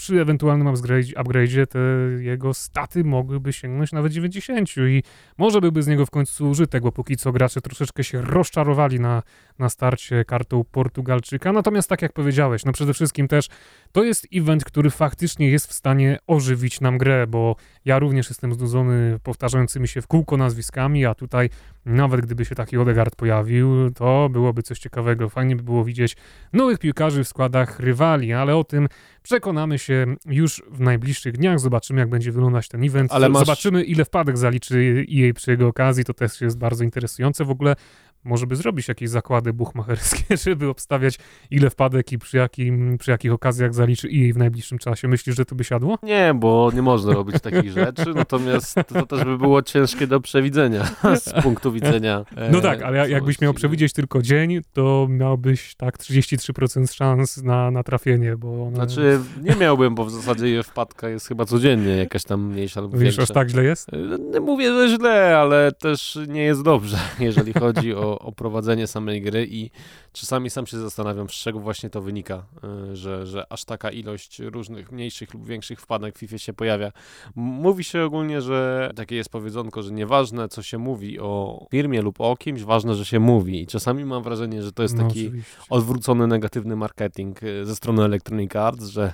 przy 0.00 0.20
ewentualnym 0.20 0.68
upgrade'zie 0.68 1.66
te 1.66 1.78
jego 2.22 2.54
staty 2.54 3.04
mogłyby 3.04 3.52
sięgnąć 3.52 3.92
nawet 3.92 4.12
90 4.12 4.70
i 4.76 5.02
może 5.38 5.60
byłby 5.60 5.82
z 5.82 5.86
niego 5.86 6.06
w 6.06 6.10
końcu 6.10 6.50
użytek, 6.50 6.82
bo 6.82 6.92
póki 6.92 7.16
co 7.16 7.32
gracze 7.32 7.60
troszeczkę 7.60 8.04
się 8.04 8.22
rozczarowali 8.22 9.00
na, 9.00 9.22
na 9.58 9.68
starcie 9.68 10.24
kartą 10.24 10.64
Portugalczyka. 10.64 11.52
Natomiast 11.52 11.88
tak 11.88 12.02
jak 12.02 12.12
powiedziałeś, 12.12 12.64
no 12.64 12.72
przede 12.72 12.94
wszystkim 12.94 13.28
też 13.28 13.48
to 13.92 14.04
jest 14.04 14.26
event, 14.34 14.64
który 14.64 14.90
faktycznie 14.90 15.50
jest 15.50 15.66
w 15.66 15.72
stanie 15.72 16.18
ożywić 16.26 16.80
nam 16.80 16.98
grę, 16.98 17.26
bo 17.26 17.56
ja 17.84 17.98
również 17.98 18.28
jestem 18.28 18.54
znudzony 18.54 19.18
powtarzającymi 19.22 19.88
się 19.88 20.02
w 20.02 20.06
kółko 20.06 20.36
nazwiskami, 20.36 21.06
a 21.06 21.14
tutaj 21.14 21.50
nawet 21.84 22.20
gdyby 22.20 22.44
się 22.44 22.54
taki 22.54 22.76
Odegaard 22.76 23.16
pojawił, 23.16 23.90
to 23.90 24.28
byłoby 24.28 24.62
coś 24.62 24.78
ciekawego. 24.78 25.28
Fajnie 25.28 25.56
by 25.56 25.62
było 25.62 25.84
widzieć 25.84 26.16
nowych 26.52 26.78
piłkarzy 26.78 27.24
w 27.24 27.28
składach 27.28 27.80
rywali, 27.80 28.32
ale 28.32 28.56
o 28.56 28.64
tym 28.64 28.88
przekonamy 29.22 29.78
się 29.78 30.06
już 30.26 30.62
w 30.70 30.80
najbliższych 30.80 31.32
dniach. 31.32 31.60
Zobaczymy, 31.60 32.00
jak 32.00 32.08
będzie 32.08 32.32
wyglądać 32.32 32.68
ten 32.68 32.84
event. 32.84 33.12
Ale 33.12 33.28
masz... 33.28 33.46
Zobaczymy, 33.46 33.84
ile 33.84 34.04
wpadek 34.04 34.38
zaliczy 34.38 35.04
jej 35.08 35.34
przy 35.34 35.50
jego 35.50 35.68
okazji. 35.68 36.04
To 36.04 36.14
też 36.14 36.40
jest 36.40 36.58
bardzo 36.58 36.84
interesujące. 36.84 37.44
W 37.44 37.50
ogóle 37.50 37.76
może 38.24 38.46
by 38.46 38.56
zrobić 38.56 38.88
jakieś 38.88 39.10
zakłady 39.10 39.52
buchmacherskie, 39.52 40.36
żeby 40.46 40.68
obstawiać 40.68 41.18
ile 41.50 41.70
wpadek 41.70 42.12
i 42.12 42.18
przy, 42.18 42.36
jakim, 42.36 42.98
przy 42.98 43.10
jakich 43.10 43.32
okazjach 43.32 43.74
zaliczy 43.74 44.08
i 44.08 44.32
w 44.32 44.36
najbliższym 44.36 44.78
czasie. 44.78 45.08
Myślisz, 45.08 45.36
że 45.36 45.44
to 45.44 45.54
by 45.54 45.64
siadło? 45.64 45.98
Nie, 46.02 46.34
bo 46.34 46.70
nie 46.74 46.82
można 46.82 47.12
robić 47.12 47.40
takich 47.40 47.72
rzeczy, 47.80 48.14
natomiast 48.14 48.74
to 48.86 49.06
też 49.06 49.24
by 49.24 49.38
było 49.38 49.62
ciężkie 49.62 50.06
do 50.06 50.20
przewidzenia 50.20 50.84
z 51.24 51.42
punktu 51.42 51.72
widzenia. 51.72 52.24
E, 52.36 52.50
no 52.50 52.60
tak, 52.60 52.82
ale 52.82 53.10
jakbyś 53.10 53.40
miał 53.40 53.54
przewidzieć 53.54 53.92
tylko 53.92 54.22
dzień, 54.22 54.60
to 54.72 55.06
miałbyś 55.10 55.74
tak 55.74 55.98
33% 55.98 56.92
szans 56.92 57.42
na, 57.42 57.70
na 57.70 57.82
trafienie, 57.82 58.36
bo... 58.36 58.66
One... 58.66 58.76
Znaczy 58.76 59.20
nie 59.42 59.56
miałbym, 59.56 59.94
bo 59.94 60.04
w 60.04 60.10
zasadzie 60.10 60.48
je 60.48 60.62
wpadka 60.62 61.08
jest 61.08 61.28
chyba 61.28 61.44
codziennie 61.44 61.96
jakaś 61.96 62.24
tam 62.24 62.46
mniejsza 62.46 62.80
lub 62.80 62.92
Wiesz, 62.92 63.02
większa. 63.02 63.22
aż 63.22 63.28
tak 63.28 63.48
źle 63.48 63.64
jest? 63.64 63.88
E, 64.34 64.40
mówię, 64.40 64.72
że 64.72 64.96
źle, 64.96 65.38
ale 65.38 65.72
też 65.72 66.18
nie 66.28 66.42
jest 66.42 66.62
dobrze, 66.62 66.98
jeżeli 67.20 67.52
chodzi 67.52 67.94
o 67.94 68.09
o, 68.18 68.32
prowadzenie 68.32 68.86
samej 68.86 69.22
gry 69.22 69.46
i 69.50 69.70
czasami 70.12 70.50
sam 70.50 70.66
się 70.66 70.78
zastanawiam, 70.78 71.28
z 71.28 71.32
czego 71.32 71.60
właśnie 71.60 71.90
to 71.90 72.02
wynika, 72.02 72.46
y, 72.92 72.96
że, 72.96 73.26
że 73.26 73.52
aż 73.52 73.64
taka 73.64 73.90
ilość 73.90 74.38
różnych 74.38 74.92
mniejszych 74.92 75.34
lub 75.34 75.46
większych 75.46 75.80
wpadek 75.80 76.16
w 76.16 76.18
FIFA 76.18 76.38
się 76.38 76.52
pojawia. 76.52 76.92
Mówi 77.34 77.84
się 77.84 78.04
ogólnie, 78.04 78.40
że 78.40 78.90
takie 78.96 79.16
jest 79.16 79.30
powiedzonko, 79.30 79.82
że 79.82 79.92
nieważne 79.92 80.48
co 80.48 80.62
się 80.62 80.78
mówi 80.78 81.20
o 81.20 81.66
firmie 81.70 82.02
lub 82.02 82.20
o 82.20 82.36
kimś, 82.36 82.62
ważne, 82.62 82.94
że 82.94 83.04
się 83.04 83.20
mówi 83.20 83.62
i 83.62 83.66
czasami 83.66 84.04
mam 84.04 84.22
wrażenie, 84.22 84.62
że 84.62 84.72
to 84.72 84.82
jest 84.82 84.96
no, 84.96 85.08
taki 85.08 85.26
oczywiście. 85.26 85.60
odwrócony 85.70 86.26
negatywny 86.26 86.76
marketing 86.76 87.42
y, 87.42 87.66
ze 87.66 87.76
strony 87.76 88.04
Electronic 88.04 88.56
Arts, 88.56 88.86
że 88.86 89.12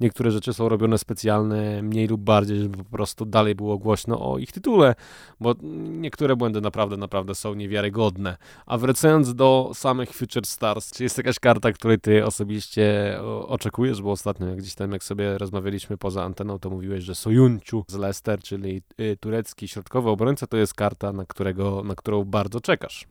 niektóre 0.00 0.30
rzeczy 0.30 0.52
są 0.54 0.68
robione 0.68 0.98
specjalne, 0.98 1.82
mniej 1.82 2.06
lub 2.06 2.20
bardziej, 2.20 2.58
żeby 2.58 2.78
po 2.78 2.84
prostu 2.84 3.24
dalej 3.24 3.54
było 3.54 3.78
głośno 3.78 4.32
o 4.32 4.38
ich 4.38 4.52
tytule, 4.52 4.94
bo 5.40 5.54
niektóre 5.90 6.36
błędy 6.36 6.60
naprawdę, 6.60 6.96
naprawdę 6.96 7.34
są 7.34 7.54
niewiarygodne. 7.54 8.33
A 8.66 8.78
wracając 8.78 9.34
do 9.34 9.70
samych 9.74 10.10
Future 10.10 10.46
Stars, 10.46 10.92
czy 10.92 11.02
jest 11.02 11.18
jakaś 11.18 11.38
karta, 11.38 11.72
której 11.72 12.00
ty 12.00 12.26
osobiście 12.26 13.18
oczekujesz, 13.46 14.02
bo 14.02 14.10
ostatnio 14.10 14.56
gdzieś 14.56 14.74
tam 14.74 14.92
jak 14.92 15.04
sobie 15.04 15.38
rozmawialiśmy 15.38 15.96
poza 15.98 16.24
anteną, 16.24 16.58
to 16.58 16.70
mówiłeś, 16.70 17.04
że 17.04 17.14
Sojunciu 17.14 17.84
z 17.88 17.94
Leicester, 17.94 18.40
czyli 18.40 18.82
y, 19.00 19.16
turecki 19.20 19.68
środkowy 19.68 20.10
obrońca, 20.10 20.46
to 20.46 20.56
jest 20.56 20.74
karta, 20.74 21.12
na, 21.12 21.24
którego, 21.24 21.82
na 21.84 21.94
którą 21.94 22.24
bardzo 22.24 22.60
czekasz. 22.60 23.06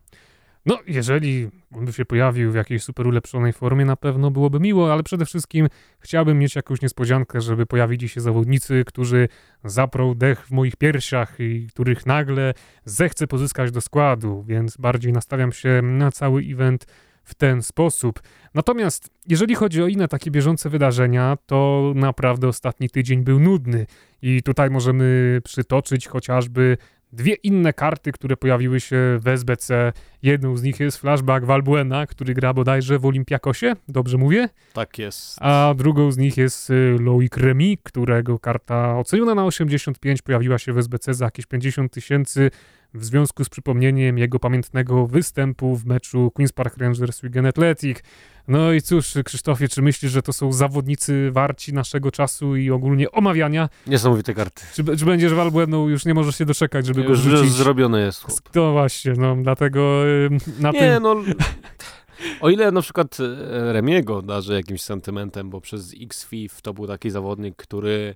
No, 0.66 0.80
jeżeli 0.88 1.50
on 1.76 1.86
by 1.86 1.94
się 1.94 2.06
pojawił 2.06 2.52
w 2.52 2.56
jakiejś 2.56 2.84
super 2.84 3.08
ulepszonej 3.08 3.54
formie, 3.54 3.86
na 3.86 3.96
pewno 3.96 4.32
byłoby 4.32 4.60
miło, 4.60 4.94
ale 4.94 5.04
przede 5.04 5.26
wszystkim 5.26 5.68
chciałbym 6.00 6.40
mieć 6.40 6.56
jakąś 6.56 6.82
niespodziankę, 6.82 7.42
żeby 7.42 7.66
pojawili 7.66 8.10
się 8.10 8.22
zawodnicy, 8.22 8.84
którzy 8.86 9.28
zaprą 9.64 10.16
dech 10.16 10.48
w 10.48 10.52
moich 10.52 10.76
piersiach 10.76 11.40
i 11.40 11.68
których 11.68 12.06
nagle 12.06 12.54
zechcę 12.86 13.28
pozyskać 13.28 13.72
do 13.72 13.82
składu, 13.82 14.44
więc 14.48 14.78
bardziej 14.78 15.14
nastawiam 15.14 15.52
się 15.52 15.82
na 15.82 16.12
cały 16.12 16.42
event 16.42 16.86
w 17.24 17.36
ten 17.36 17.62
sposób. 17.62 18.22
Natomiast 18.54 19.10
jeżeli 19.28 19.56
chodzi 19.56 19.84
o 19.84 19.88
inne 19.88 20.08
takie 20.08 20.32
bieżące 20.32 20.70
wydarzenia, 20.70 21.38
to 21.46 21.92
naprawdę 21.96 22.48
ostatni 22.48 22.90
tydzień 22.90 23.24
był 23.24 23.40
nudny 23.40 23.86
i 24.22 24.44
tutaj 24.44 24.70
możemy 24.70 25.40
przytoczyć 25.44 26.08
chociażby 26.08 26.78
dwie 27.14 27.34
inne 27.34 27.74
karty, 27.74 28.12
które 28.12 28.38
pojawiły 28.38 28.80
się 28.80 29.20
w 29.22 29.28
SBC. 29.28 29.94
Jedną 30.22 30.58
z 30.58 30.64
nich 30.64 30.80
jest 30.80 30.98
flashback 30.98 31.46
Valbuena, 31.46 32.08
który 32.08 32.34
gra 32.34 32.54
bodajże 32.54 33.00
w 33.00 33.06
Olimpiakosie, 33.06 33.74
dobrze 33.88 34.18
mówię? 34.18 34.50
Tak 34.74 35.00
jest. 35.00 35.38
A 35.42 35.74
drugą 35.78 36.12
z 36.12 36.18
nich 36.18 36.38
jest 36.38 36.70
y, 36.70 36.98
Loic 37.00 37.38
Remy, 37.38 37.78
którego 37.84 38.40
karta 38.40 38.98
oceniona 38.98 39.36
na 39.36 39.46
85 39.46 40.22
pojawiła 40.22 40.58
się 40.58 40.74
w 40.74 40.78
SBC 40.78 41.14
za 41.14 41.26
jakieś 41.26 41.46
50 41.46 41.94
tysięcy 41.94 42.52
w 42.94 43.06
związku 43.06 43.44
z 43.44 43.50
przypomnieniem 43.50 44.18
jego 44.18 44.40
pamiętnego 44.40 45.08
występu 45.08 45.76
w 45.76 45.86
meczu 45.86 46.32
Queen's 46.40 46.54
Park 46.54 46.78
Rangers 46.78 47.22
Wigan 47.22 47.46
Athletic. 47.46 47.98
No 48.48 48.72
i 48.72 48.82
cóż, 48.82 49.14
Krzysztofie, 49.26 49.68
czy 49.68 49.82
myślisz, 49.82 50.12
że 50.12 50.22
to 50.22 50.34
są 50.34 50.54
zawodnicy 50.54 51.32
warci 51.32 51.74
naszego 51.74 52.12
czasu 52.12 52.56
i 52.56 52.72
ogólnie 52.72 53.12
omawiania? 53.12 53.70
Niesamowite 53.88 54.34
karty. 54.34 54.64
Czy, 54.74 54.98
czy 54.98 55.06
będziesz 55.06 55.34
Valbueną, 55.34 55.90
już 55.90 56.06
nie 56.06 56.14
możesz 56.14 56.38
się 56.38 56.46
doczekać, 56.46 56.86
żeby 56.86 57.02
już, 57.02 57.10
go 57.10 57.16
rzucić? 57.16 57.40
Już 57.40 57.52
zrobione 57.52 58.02
jest. 58.02 58.24
Chłop. 58.24 58.50
To 58.52 58.72
właśnie, 58.72 59.14
no 59.18 59.36
dlatego 59.36 60.02
na 60.60 60.72
nie, 60.72 60.80
tym... 60.80 61.04
no... 61.04 61.16
O 62.42 62.50
ile 62.50 62.72
na 62.72 62.82
przykład 62.82 63.18
e, 63.20 63.74
Remiego 63.74 64.22
darzy 64.22 64.54
jakimś 64.54 64.82
sentymentem, 64.82 65.50
bo 65.50 65.62
przez 65.62 65.96
XFIF 66.02 66.62
to 66.62 66.74
był 66.74 66.88
taki 66.88 67.10
zawodnik, 67.10 67.56
który 67.56 68.16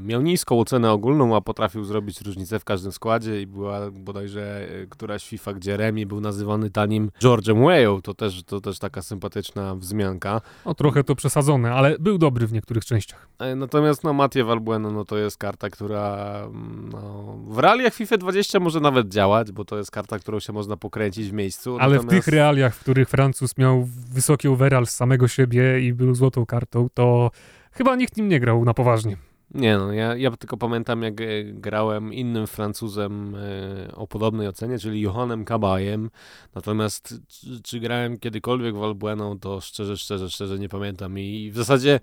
miał 0.00 0.22
niską 0.22 0.60
ocenę 0.60 0.92
ogólną, 0.92 1.36
a 1.36 1.40
potrafił 1.40 1.84
zrobić 1.84 2.20
różnicę 2.20 2.58
w 2.58 2.64
każdym 2.64 2.92
składzie 2.92 3.42
i 3.42 3.46
była 3.46 3.90
bodajże 3.90 4.68
e, 4.82 4.86
któraś 4.86 5.28
FIFA, 5.28 5.52
gdzie 5.52 5.76
Remi 5.76 6.06
był 6.06 6.20
nazywany 6.20 6.70
tanim 6.70 7.10
George'em 7.20 7.64
Way'ą, 7.64 8.02
to 8.02 8.14
też, 8.14 8.42
to 8.42 8.60
też 8.60 8.78
taka 8.78 9.02
sympatyczna 9.02 9.74
wzmianka. 9.74 10.40
O, 10.64 10.74
trochę 10.74 11.04
to 11.04 11.14
przesadzone, 11.14 11.74
ale 11.74 11.96
był 11.98 12.18
dobry 12.18 12.46
w 12.46 12.52
niektórych 12.52 12.84
częściach. 12.84 13.28
E, 13.38 13.56
natomiast 13.56 14.04
no 14.04 14.12
Mattie 14.12 14.44
Valbueno, 14.44 14.90
no 14.90 15.04
to 15.04 15.18
jest 15.18 15.38
karta, 15.38 15.70
która 15.70 16.16
mm, 16.44 16.88
no, 16.92 17.36
w 17.48 17.58
realiach 17.58 17.94
FIFA 17.94 18.16
20 18.16 18.60
może 18.60 18.80
nawet 18.80 19.08
działać, 19.08 19.52
bo 19.52 19.64
to 19.64 19.78
jest 19.78 19.90
karta, 19.90 20.18
którą 20.18 20.40
się 20.40 20.52
można 20.52 20.76
pokręcić 20.76 21.30
w 21.30 21.32
miejscu. 21.32 21.78
Ale 21.80 21.94
natomiast... 21.94 22.16
w 22.16 22.24
tych 22.24 22.34
realiach, 22.34 22.74
w 22.74 22.80
których 22.80 23.08
Francuz 23.08 23.58
miał 23.58 23.88
wysoki 24.10 24.48
overall 24.48 24.86
z 24.86 24.90
samego 24.90 25.28
siebie 25.28 25.80
i 25.80 25.92
był 25.92 26.14
złotą 26.14 26.46
kartą, 26.46 26.88
to 26.94 27.30
chyba 27.72 27.96
nikt 27.96 28.16
nim 28.16 28.28
nie 28.28 28.40
grał 28.40 28.64
na 28.64 28.74
poważnie. 28.74 29.16
Nie 29.56 29.78
no, 29.78 29.92
ja, 29.92 30.16
ja 30.16 30.30
tylko 30.30 30.56
pamiętam 30.56 31.02
jak 31.02 31.20
e, 31.20 31.44
grałem 31.44 32.12
innym 32.12 32.46
Francuzem 32.46 33.34
e, 33.34 33.94
o 33.94 34.06
podobnej 34.06 34.48
ocenie, 34.48 34.78
czyli 34.78 35.00
Johannem 35.00 35.44
Kabajem, 35.44 36.10
natomiast 36.54 37.14
czy, 37.28 37.62
czy 37.62 37.80
grałem 37.80 38.18
kiedykolwiek 38.18 38.76
w 38.76 38.82
Albueną, 38.82 39.38
to 39.38 39.60
szczerze, 39.60 39.96
szczerze, 39.96 40.30
szczerze 40.30 40.58
nie 40.58 40.68
pamiętam. 40.68 41.18
I 41.18 41.50
w 41.50 41.56
zasadzie 41.56 42.00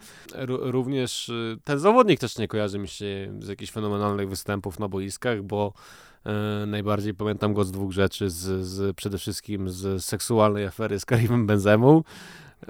również 0.47 1.29
e, 1.29 1.57
ten 1.63 1.79
zawodnik 1.79 2.19
też 2.19 2.37
nie 2.37 2.47
kojarzy 2.47 2.79
mi 2.79 2.87
się 2.87 3.33
z 3.39 3.47
jakichś 3.47 3.71
fenomenalnych 3.71 4.29
występów 4.29 4.79
na 4.79 4.87
boiskach, 4.87 5.41
bo 5.41 5.73
najbardziej 6.67 7.13
pamiętam 7.13 7.53
go 7.53 7.63
z 7.63 7.71
dwóch 7.71 7.91
rzeczy, 7.91 8.29
z, 8.29 8.65
z, 8.65 8.95
przede 8.95 9.17
wszystkim 9.17 9.69
z 9.69 10.05
seksualnej 10.05 10.65
afery 10.65 10.99
z 10.99 11.05
Karimem 11.05 11.47
Benzemą, 11.47 12.03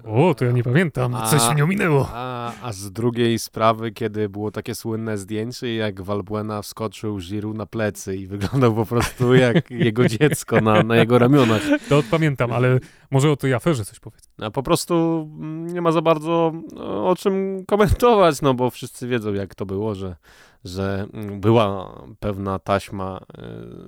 o, 0.06 0.34
to 0.34 0.46
ja 0.46 0.52
nie 0.52 0.64
pamiętam, 0.64 1.16
a, 1.16 1.28
coś 1.28 1.56
mi 1.56 1.68
minęło. 1.68 2.10
A, 2.14 2.52
a 2.62 2.74
z 2.74 2.92
drugiej 2.92 3.40
sprawy, 3.40 3.92
kiedy 3.92 4.30
było 4.30 4.52
takie 4.52 4.76
słynne 4.76 5.18
zdjęcie, 5.18 5.76
jak 5.76 6.02
Valbuena 6.02 6.62
wskoczył 6.62 7.18
Giroud 7.18 7.58
na 7.58 7.66
plecy 7.66 8.16
i 8.16 8.28
wyglądał 8.28 8.76
po 8.76 8.86
prostu 8.86 9.36
jak 9.46 9.72
jego 9.72 10.08
dziecko 10.08 10.62
na, 10.62 10.84
na 10.84 10.96
jego 10.96 11.20
ramionach. 11.20 11.62
To 11.90 12.04
pamiętam, 12.12 12.52
ale 12.52 12.80
może 13.12 13.32
o 13.32 13.36
tej 13.36 13.54
aferze 13.54 13.86
coś 13.86 14.00
powiedz. 14.00 14.30
A 14.42 14.52
po 14.52 14.64
prostu 14.64 15.28
nie 15.74 15.82
ma 15.82 15.92
za 15.92 16.02
bardzo 16.02 16.54
no, 16.72 17.10
o 17.10 17.16
czym 17.16 17.66
komentować, 17.66 18.42
no 18.42 18.54
bo 18.54 18.70
wszyscy 18.70 19.08
wiedzą 19.08 19.34
jak 19.34 19.56
to 19.56 19.66
było, 19.66 19.96
że, 19.96 20.16
że 20.64 21.08
była 21.32 22.02
pewna 22.20 22.60
taśma 22.60 23.20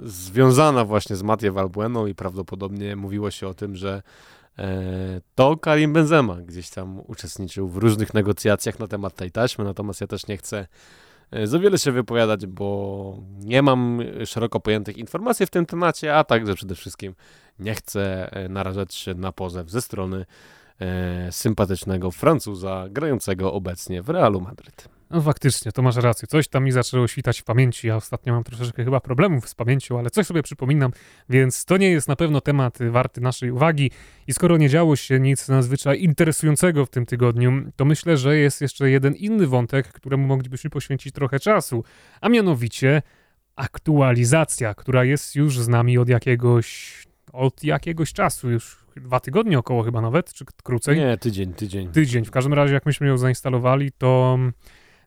y, 0.04 0.10
związana 0.10 0.86
właśnie 0.86 1.16
z 1.16 1.24
Mattie 1.24 1.52
Valbueną 1.52 2.08
i 2.08 2.16
prawdopodobnie 2.16 2.96
mówiło 2.96 3.32
się 3.32 3.48
o 3.48 3.54
tym, 3.54 3.76
że 3.76 4.02
E, 4.02 4.02
to 5.36 5.58
Karim 5.58 5.94
Benzema 5.94 6.36
gdzieś 6.36 6.70
tam 6.70 7.02
uczestniczył 7.08 7.68
w 7.68 7.78
różnych 7.78 8.14
negocjacjach 8.14 8.80
na 8.80 8.88
temat 8.88 9.16
tej 9.16 9.32
taśmy, 9.32 9.64
natomiast 9.66 10.02
ja 10.02 10.08
też 10.08 10.28
nie 10.28 10.38
chcę 10.38 10.68
e, 11.32 11.48
za 11.48 11.60
wiele 11.60 11.78
się 11.78 11.92
wypowiadać, 11.92 12.46
bo 12.46 13.18
nie 13.40 13.62
mam 13.62 14.02
szeroko 14.26 14.60
pojętych 14.60 14.98
informacji 14.98 15.46
w 15.46 15.50
tym 15.50 15.66
temacie, 15.66 16.16
a 16.16 16.24
także 16.24 16.56
przede 16.56 16.76
wszystkim 16.76 17.16
nie 17.60 17.76
chcę 17.76 18.32
e, 18.32 18.50
narażać 18.50 18.96
się 18.96 19.14
na 19.14 19.32
pozew 19.32 19.70
ze 19.70 19.82
strony 19.82 20.26
sympatycznego 21.32 22.12
Francuza 22.12 22.86
grającego 22.90 23.54
obecnie 23.54 24.02
w 24.02 24.10
Realu 24.10 24.42
Madryt. 24.42 24.95
No 25.10 25.22
faktycznie, 25.22 25.72
to 25.72 25.82
masz 25.82 25.96
rację. 25.96 26.28
Coś 26.28 26.48
tam 26.48 26.64
mi 26.64 26.72
zaczęło 26.72 27.08
świtać 27.08 27.42
w 27.42 27.44
pamięci. 27.44 27.88
Ja 27.88 27.96
ostatnio 27.96 28.34
mam 28.34 28.44
troszeczkę 28.44 28.84
chyba 28.84 29.00
problemów 29.00 29.50
z 29.50 29.56
pamięcią, 29.56 30.00
ale 30.00 30.10
coś 30.10 30.28
sobie 30.28 30.44
przypominam, 30.44 30.92
więc 31.30 31.66
to 31.66 31.78
nie 31.78 31.90
jest 31.92 32.08
na 32.08 32.16
pewno 32.16 32.42
temat 32.42 32.78
warty 32.92 33.22
naszej 33.22 33.52
uwagi. 33.52 33.92
I 34.28 34.34
skoro 34.34 34.58
nie 34.58 34.70
działo 34.70 34.96
się 34.96 35.20
nic 35.20 35.48
nadzwyczaj 35.48 36.02
interesującego 36.02 36.86
w 36.86 36.90
tym 36.90 37.06
tygodniu, 37.06 37.52
to 37.76 37.86
myślę, 37.86 38.18
że 38.18 38.38
jest 38.38 38.62
jeszcze 38.62 38.90
jeden 38.90 39.14
inny 39.14 39.48
wątek, 39.48 39.88
któremu 39.88 40.28
moglibyśmy 40.28 40.70
poświęcić 40.70 41.14
trochę 41.14 41.40
czasu, 41.40 41.84
a 42.22 42.30
mianowicie 42.30 43.02
aktualizacja, 43.56 44.74
która 44.74 45.04
jest 45.04 45.36
już 45.36 45.60
z 45.60 45.68
nami 45.68 45.98
od 45.98 46.10
jakiegoś, 46.10 46.94
od 47.34 47.64
jakiegoś 47.64 48.14
czasu, 48.14 48.50
już 48.50 48.86
dwa 48.96 49.20
tygodnie 49.20 49.60
około 49.60 49.84
chyba 49.84 50.02
nawet, 50.02 50.34
czy 50.34 50.46
krócej. 50.64 50.98
Nie, 50.98 51.18
tydzień, 51.18 51.54
tydzień. 51.54 51.92
Tydzień. 51.92 52.26
W 52.26 52.32
każdym 52.32 52.54
razie, 52.54 52.74
jak 52.74 52.86
myśmy 52.86 53.08
ją 53.08 53.18
zainstalowali, 53.18 53.92
to 53.92 54.40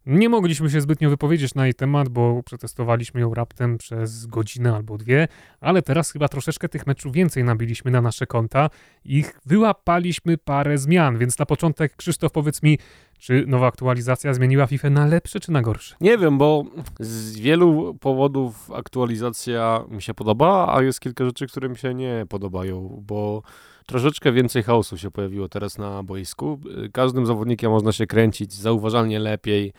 nie 0.08 0.28
mogliśmy 0.28 0.70
się 0.70 0.80
zbytnio 0.80 1.10
wypowiedzieć 1.10 1.54
na 1.54 1.64
jej 1.64 1.74
temat, 1.74 2.08
bo 2.08 2.42
przetestowaliśmy 2.42 3.20
ją 3.20 3.34
raptem 3.34 3.78
przez 3.78 4.26
godzinę 4.26 4.74
albo 4.74 4.98
dwie, 4.98 5.28
ale 5.60 5.82
teraz 5.82 6.12
chyba 6.12 6.28
troszeczkę 6.28 6.68
tych 6.68 6.86
meczów 6.86 7.12
więcej 7.12 7.44
nabiliśmy 7.44 7.90
na 7.90 8.00
nasze 8.00 8.26
konta 8.26 8.70
i 9.04 9.24
wyłapaliśmy 9.46 10.38
parę 10.38 10.78
zmian, 10.78 11.18
więc 11.18 11.38
na 11.38 11.46
początek 11.46 11.96
Krzysztof 11.96 12.32
powiedz 12.32 12.62
mi, 12.62 12.78
czy 13.18 13.44
nowa 13.46 13.66
aktualizacja 13.66 14.34
zmieniła 14.34 14.66
FIFA 14.66 14.90
na 14.90 15.06
lepsze 15.06 15.40
czy 15.40 15.52
na 15.52 15.62
gorsze? 15.62 15.96
Nie 16.00 16.18
wiem, 16.18 16.38
bo 16.38 16.64
z 17.00 17.38
wielu 17.38 17.94
powodów 18.00 18.70
aktualizacja 18.72 19.84
mi 19.88 20.02
się 20.02 20.14
podoba, 20.14 20.74
a 20.76 20.82
jest 20.82 21.00
kilka 21.00 21.24
rzeczy, 21.24 21.46
które 21.46 21.68
mi 21.68 21.76
się 21.76 21.94
nie 21.94 22.26
podobają, 22.28 23.02
bo 23.06 23.42
troszeczkę 23.88 24.33
więcej 24.33 24.62
chaosu 24.62 24.99
się 24.99 25.11
pojawiło 25.11 25.49
teraz 25.49 25.78
na 25.78 26.02
boisku. 26.02 26.61
Każdym 26.92 27.26
zawodnikiem 27.26 27.71
można 27.71 27.92
się 27.92 28.07
kręcić 28.07 28.52
zauważalnie 28.52 29.18
lepiej, 29.18 29.73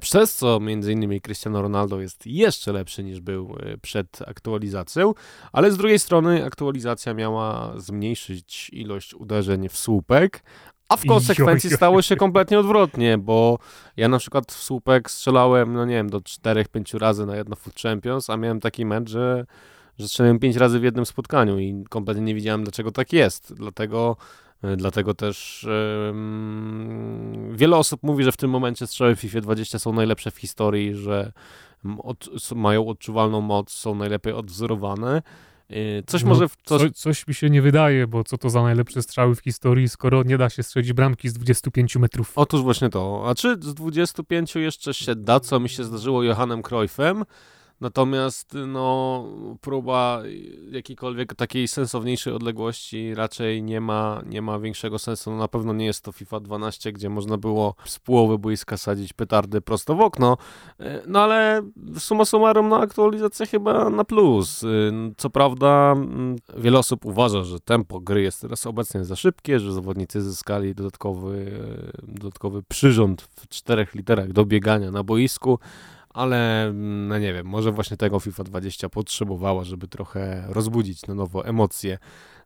przez 0.00 0.34
co 0.34 0.60
między 0.60 0.92
innymi 0.92 1.20
Cristiano 1.20 1.62
Ronaldo 1.62 2.00
jest 2.00 2.26
jeszcze 2.26 2.72
lepszy 2.72 3.04
niż 3.04 3.20
był 3.20 3.56
e, 3.60 3.78
przed 3.78 4.22
aktualizacją, 4.26 5.14
ale 5.52 5.72
z 5.72 5.76
drugiej 5.76 5.98
strony 5.98 6.44
aktualizacja 6.44 7.14
miała 7.14 7.72
zmniejszyć 7.76 8.70
ilość 8.72 9.14
uderzeń 9.14 9.68
w 9.68 9.76
słupek, 9.76 10.42
a 10.88 10.96
w 10.96 11.06
konsekwencji 11.06 11.70
stało 11.70 12.02
się 12.02 12.16
kompletnie 12.16 12.58
odwrotnie, 12.58 13.18
bo 13.18 13.58
ja 13.96 14.08
na 14.08 14.18
przykład 14.18 14.52
w 14.52 14.62
słupek 14.62 15.10
strzelałem, 15.10 15.72
no 15.72 15.84
nie 15.84 15.94
wiem, 15.94 16.10
do 16.10 16.18
4-5 16.20 16.98
razy 16.98 17.26
na 17.26 17.36
jedno 17.36 17.56
Foot 17.56 17.80
Champions, 17.80 18.30
a 18.30 18.36
miałem 18.36 18.60
taki 18.60 18.84
mecz, 18.84 19.10
że 19.10 19.46
że 19.98 20.08
strzeliłem 20.08 20.38
pięć 20.38 20.56
razy 20.56 20.80
w 20.80 20.84
jednym 20.84 21.06
spotkaniu 21.06 21.58
i 21.58 21.84
kompletnie 21.88 22.22
nie 22.22 22.34
wiedziałem, 22.34 22.62
dlaczego 22.62 22.92
tak 22.92 23.12
jest. 23.12 23.54
Dlatego, 23.54 24.16
e, 24.62 24.76
dlatego 24.76 25.14
też 25.14 25.66
um, 26.06 27.52
wiele 27.56 27.76
osób 27.76 28.02
mówi, 28.02 28.24
że 28.24 28.32
w 28.32 28.36
tym 28.36 28.50
momencie 28.50 28.86
strzały 28.86 29.16
w 29.16 29.20
FIFA 29.20 29.40
20 29.40 29.78
są 29.78 29.92
najlepsze 29.92 30.30
w 30.30 30.36
historii, 30.36 30.94
że 30.94 31.32
od, 31.98 32.28
mają 32.54 32.88
odczuwalną 32.88 33.40
moc, 33.40 33.72
są 33.72 33.94
najlepiej 33.94 34.32
odwzorowane. 34.32 35.22
E, 35.70 36.02
coś 36.02 36.22
no, 36.22 36.28
może... 36.28 36.48
W, 36.48 36.56
coś... 36.64 36.82
Co, 36.82 36.90
coś 36.90 37.26
mi 37.26 37.34
się 37.34 37.50
nie 37.50 37.62
wydaje, 37.62 38.06
bo 38.06 38.24
co 38.24 38.38
to 38.38 38.50
za 38.50 38.62
najlepsze 38.62 39.02
strzały 39.02 39.34
w 39.34 39.40
historii, 39.40 39.88
skoro 39.88 40.22
nie 40.22 40.38
da 40.38 40.50
się 40.50 40.62
strzelić 40.62 40.92
bramki 40.92 41.28
z 41.28 41.32
25 41.32 41.96
metrów. 41.96 42.32
Otóż 42.36 42.62
właśnie 42.62 42.88
to. 42.88 43.24
A 43.28 43.34
czy 43.34 43.56
z 43.60 43.74
25 43.74 44.54
jeszcze 44.54 44.94
się 44.94 45.14
da, 45.14 45.40
co 45.40 45.60
mi 45.60 45.68
się 45.68 45.84
zdarzyło 45.84 46.22
Johannem 46.22 46.62
Cruyffem, 46.62 47.24
Natomiast 47.80 48.54
no, 48.66 49.24
próba 49.60 50.22
jakiejkolwiek 50.70 51.34
takiej 51.34 51.68
sensowniejszej 51.68 52.32
odległości 52.32 53.14
raczej 53.14 53.62
nie 53.62 53.80
ma, 53.80 54.22
nie 54.26 54.42
ma 54.42 54.58
większego 54.58 54.98
sensu. 54.98 55.30
No, 55.30 55.36
na 55.36 55.48
pewno 55.48 55.72
nie 55.72 55.86
jest 55.86 56.04
to 56.04 56.12
FIFA 56.12 56.40
12, 56.40 56.92
gdzie 56.92 57.10
można 57.10 57.38
było 57.38 57.74
z 57.84 57.98
połowy 57.98 58.38
boiska 58.38 58.76
sadzić 58.76 59.12
petardy 59.12 59.60
prosto 59.60 59.94
w 59.94 60.00
okno. 60.00 60.36
E, 60.80 61.02
no 61.06 61.22
ale 61.22 61.62
suma 61.98 62.24
summarum, 62.24 62.68
no 62.68 62.80
aktualizacja 62.80 63.46
chyba 63.46 63.90
na 63.90 64.04
plus. 64.04 64.64
E, 64.64 64.66
co 65.16 65.30
prawda 65.30 65.94
wiele 66.56 66.78
osób 66.78 67.04
uważa, 67.04 67.44
że 67.44 67.60
tempo 67.60 68.00
gry 68.00 68.22
jest 68.22 68.40
teraz 68.40 68.66
obecnie 68.66 69.04
za 69.04 69.16
szybkie, 69.16 69.60
że 69.60 69.72
zawodnicy 69.72 70.22
zyskali 70.22 70.74
dodatkowy, 70.74 71.52
e, 71.98 72.12
dodatkowy 72.12 72.62
przyrząd 72.62 73.22
w 73.22 73.48
czterech 73.48 73.94
literach 73.94 74.32
do 74.32 74.44
biegania 74.44 74.90
na 74.90 75.02
boisku 75.02 75.58
ale 76.16 76.70
no 76.74 77.18
nie 77.18 77.32
wiem, 77.34 77.46
może 77.46 77.72
właśnie 77.72 77.96
tego 77.96 78.20
FIFA 78.20 78.44
20 78.44 78.88
potrzebowała, 78.88 79.64
żeby 79.64 79.88
trochę 79.88 80.44
rozbudzić 80.48 81.06
na 81.06 81.14
nowo 81.14 81.46
emocje 81.46 81.98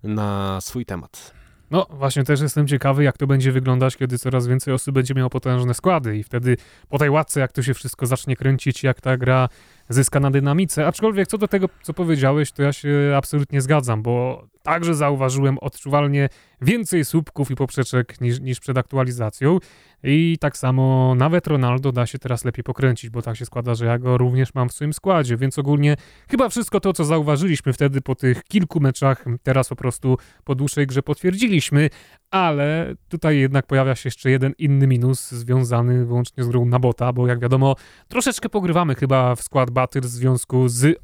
na 0.03 0.59
swój 0.61 0.87
temat. 0.87 1.35
No 1.71 1.87
właśnie 1.91 2.25
też 2.25 2.41
jestem 2.41 2.67
ciekawy, 2.67 3.05
jak 3.05 3.19
to 3.19 3.27
będzie 3.27 3.53
wyglądać, 3.53 3.97
kiedy 3.97 4.19
coraz 4.19 4.47
więcej 4.47 4.75
osób 4.75 4.95
będzie 4.95 5.15
miało 5.15 5.31
potężne 5.31 5.75
składy 5.75 6.17
i 6.17 6.23
wtedy 6.23 6.57
po 6.89 6.99
tej 6.99 7.11
łatce, 7.11 7.41
jak 7.41 7.53
to 7.53 7.63
się 7.63 7.75
wszystko 7.75 8.07
zacznie 8.07 8.37
kręcić, 8.37 8.83
jak 8.83 9.01
ta 9.01 9.17
gra 9.17 9.49
zyska 9.91 10.21
na 10.21 10.31
dynamice. 10.31 10.87
Aczkolwiek 10.87 11.29
co 11.29 11.39
do 11.39 11.49
tego, 11.49 11.69
co 11.83 11.95
powiedziałeś, 11.95 12.53
to 12.53 12.63
ja 12.63 12.73
się 12.73 13.15
absolutnie 13.17 13.61
zgadzam, 13.61 14.03
bo 14.03 14.47
także 14.63 14.95
zauważyłem 14.95 15.59
odczuwalnie 15.59 16.29
więcej 16.63 17.05
słupków 17.05 17.51
i 17.51 17.57
poprzeczek 17.57 18.21
niż, 18.21 18.41
niż 18.41 18.61
przed 18.61 18.79
aktualizacją. 18.79 19.59
I 20.03 20.37
tak 20.41 20.57
samo 20.57 21.15
nawet 21.17 21.47
Ronaldo 21.47 21.93
da 21.93 22.07
się 22.07 22.19
teraz 22.19 22.45
lepiej 22.45 22.65
pokręcić, 22.65 23.11
bo 23.11 23.23
tak 23.23 23.37
się 23.37 23.47
składa, 23.47 23.75
że 23.75 23.87
ja 23.87 23.99
go 23.99 24.19
również 24.19 24.55
mam 24.55 24.69
w 24.69 24.73
swoim 24.73 24.93
składzie, 24.93 25.37
więc 25.37 25.59
ogólnie 25.59 25.97
chyba 26.31 26.49
wszystko 26.49 26.81
to, 26.81 26.93
co 26.93 27.05
zauważyliśmy 27.05 27.73
wtedy 27.73 28.01
po 28.01 28.15
tych 28.15 28.45
kilku 28.45 28.81
meczach, 28.81 29.25
teraz 29.43 29.69
po 29.69 29.77
prostu 29.77 30.19
po 30.45 30.55
dłuższej 30.55 30.87
grze 30.87 31.03
potwierdziliśmy, 31.03 31.91
ale 32.31 32.95
tutaj 33.09 33.39
jednak 33.39 33.67
pojawia 33.67 33.95
się 33.95 34.07
jeszcze 34.07 34.31
jeden 34.31 34.53
inny 34.59 34.87
minus 34.87 35.31
związany 35.31 36.07
wyłącznie 36.07 36.45
z 36.45 36.49
grą 36.49 36.65
na 36.65 36.79
bota, 36.79 37.13
bo 37.13 37.27
jak 37.27 37.41
wiadomo, 37.41 37.77
troszeczkę 38.09 38.49
pogrywamy 38.49 38.95
chyba 38.95 39.35
w 39.35 39.43
skład 39.43 39.71
Battle 39.81 40.01
w 40.01 40.07
związku 40.07 40.69
z 40.69 41.01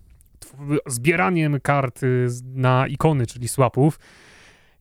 zbieraniem 0.87 1.61
kart 1.61 2.01
na 2.55 2.87
ikony, 2.87 3.27
czyli 3.27 3.49
swapów. 3.49 3.99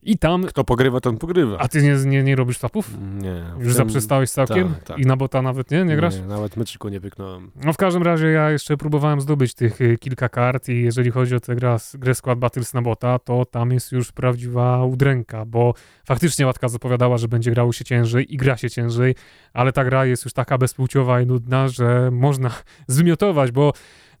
I 0.02 0.18
tam... 0.18 0.44
Kto 0.44 0.64
pogrywa, 0.64 1.00
ten 1.00 1.18
pogrywa. 1.18 1.58
A 1.58 1.68
ty 1.68 1.82
nie, 1.82 1.94
nie, 1.94 2.22
nie 2.22 2.36
robisz 2.36 2.58
swapów? 2.58 2.90
Nie. 3.22 3.44
Już 3.58 3.66
tym... 3.66 3.72
zaprzestałeś 3.72 4.30
całkiem? 4.30 4.74
Tak, 4.74 4.84
tak. 4.84 4.98
I 4.98 5.06
na 5.06 5.16
bota 5.16 5.42
nawet 5.42 5.70
nie? 5.70 5.84
Nie 5.84 5.96
grasz? 5.96 6.16
Nie, 6.16 6.22
nawet 6.22 6.56
meczyku 6.56 6.88
nie 6.88 7.00
pyknąłem. 7.00 7.50
No 7.64 7.72
w 7.72 7.76
każdym 7.76 8.02
razie 8.02 8.26
ja 8.26 8.50
jeszcze 8.50 8.76
próbowałem 8.76 9.20
zdobyć 9.20 9.54
tych 9.54 9.80
y, 9.80 9.98
kilka 9.98 10.28
kart 10.28 10.68
i 10.68 10.82
jeżeli 10.82 11.10
chodzi 11.10 11.34
o 11.34 11.40
tę 11.40 11.56
grę, 11.56 11.76
grę 11.94 12.14
Squad 12.14 12.38
Battles 12.38 12.74
na 12.74 12.82
bota, 12.82 13.18
to 13.18 13.44
tam 13.44 13.72
jest 13.72 13.92
już 13.92 14.12
prawdziwa 14.12 14.84
udręka, 14.84 15.44
bo 15.44 15.74
faktycznie 16.04 16.46
Łatka 16.46 16.68
zapowiadała, 16.68 17.18
że 17.18 17.28
będzie 17.28 17.50
grało 17.50 17.72
się 17.72 17.84
ciężej 17.84 18.34
i 18.34 18.36
gra 18.36 18.56
się 18.56 18.70
ciężej, 18.70 19.14
ale 19.52 19.72
ta 19.72 19.84
gra 19.84 20.06
jest 20.06 20.24
już 20.24 20.32
taka 20.32 20.58
bezpłciowa 20.58 21.20
i 21.20 21.26
nudna, 21.26 21.68
że 21.68 22.10
można 22.10 22.50
zwymiotować, 22.88 23.50
bo 23.52 23.72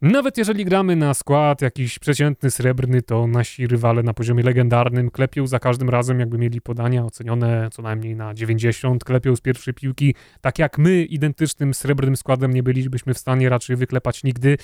Nawet 0.02 0.38
jeżeli 0.38 0.64
gramy 0.64 0.96
na 0.96 1.14
skład 1.14 1.62
jakiś 1.62 1.98
przeciętny 1.98 2.50
srebrny, 2.50 3.02
to 3.02 3.26
nasi 3.26 3.66
rywale 3.66 4.02
na 4.02 4.14
poziomie 4.14 4.42
legendarnym 4.42 5.10
klepią 5.10 5.46
za 5.46 5.58
każdym 5.58 5.90
razem, 5.90 6.20
jakby 6.20 6.38
mieli 6.38 6.60
podania 6.60 7.04
ocenione 7.04 7.68
co 7.72 7.82
najmniej 7.82 8.16
na 8.16 8.34
90, 8.34 9.04
klepią 9.04 9.36
z 9.36 9.40
pierwszej 9.40 9.74
piłki, 9.74 10.14
tak 10.40 10.58
jak 10.58 10.78
my 10.78 11.04
identycznym 11.04 11.74
srebrnym 11.74 12.16
składem 12.16 12.54
nie 12.54 12.62
bylibyśmy 12.62 13.14
w 13.14 13.18
stanie 13.18 13.48
raczej 13.48 13.76
wyklepać 13.76 14.24
nigdy. 14.24 14.56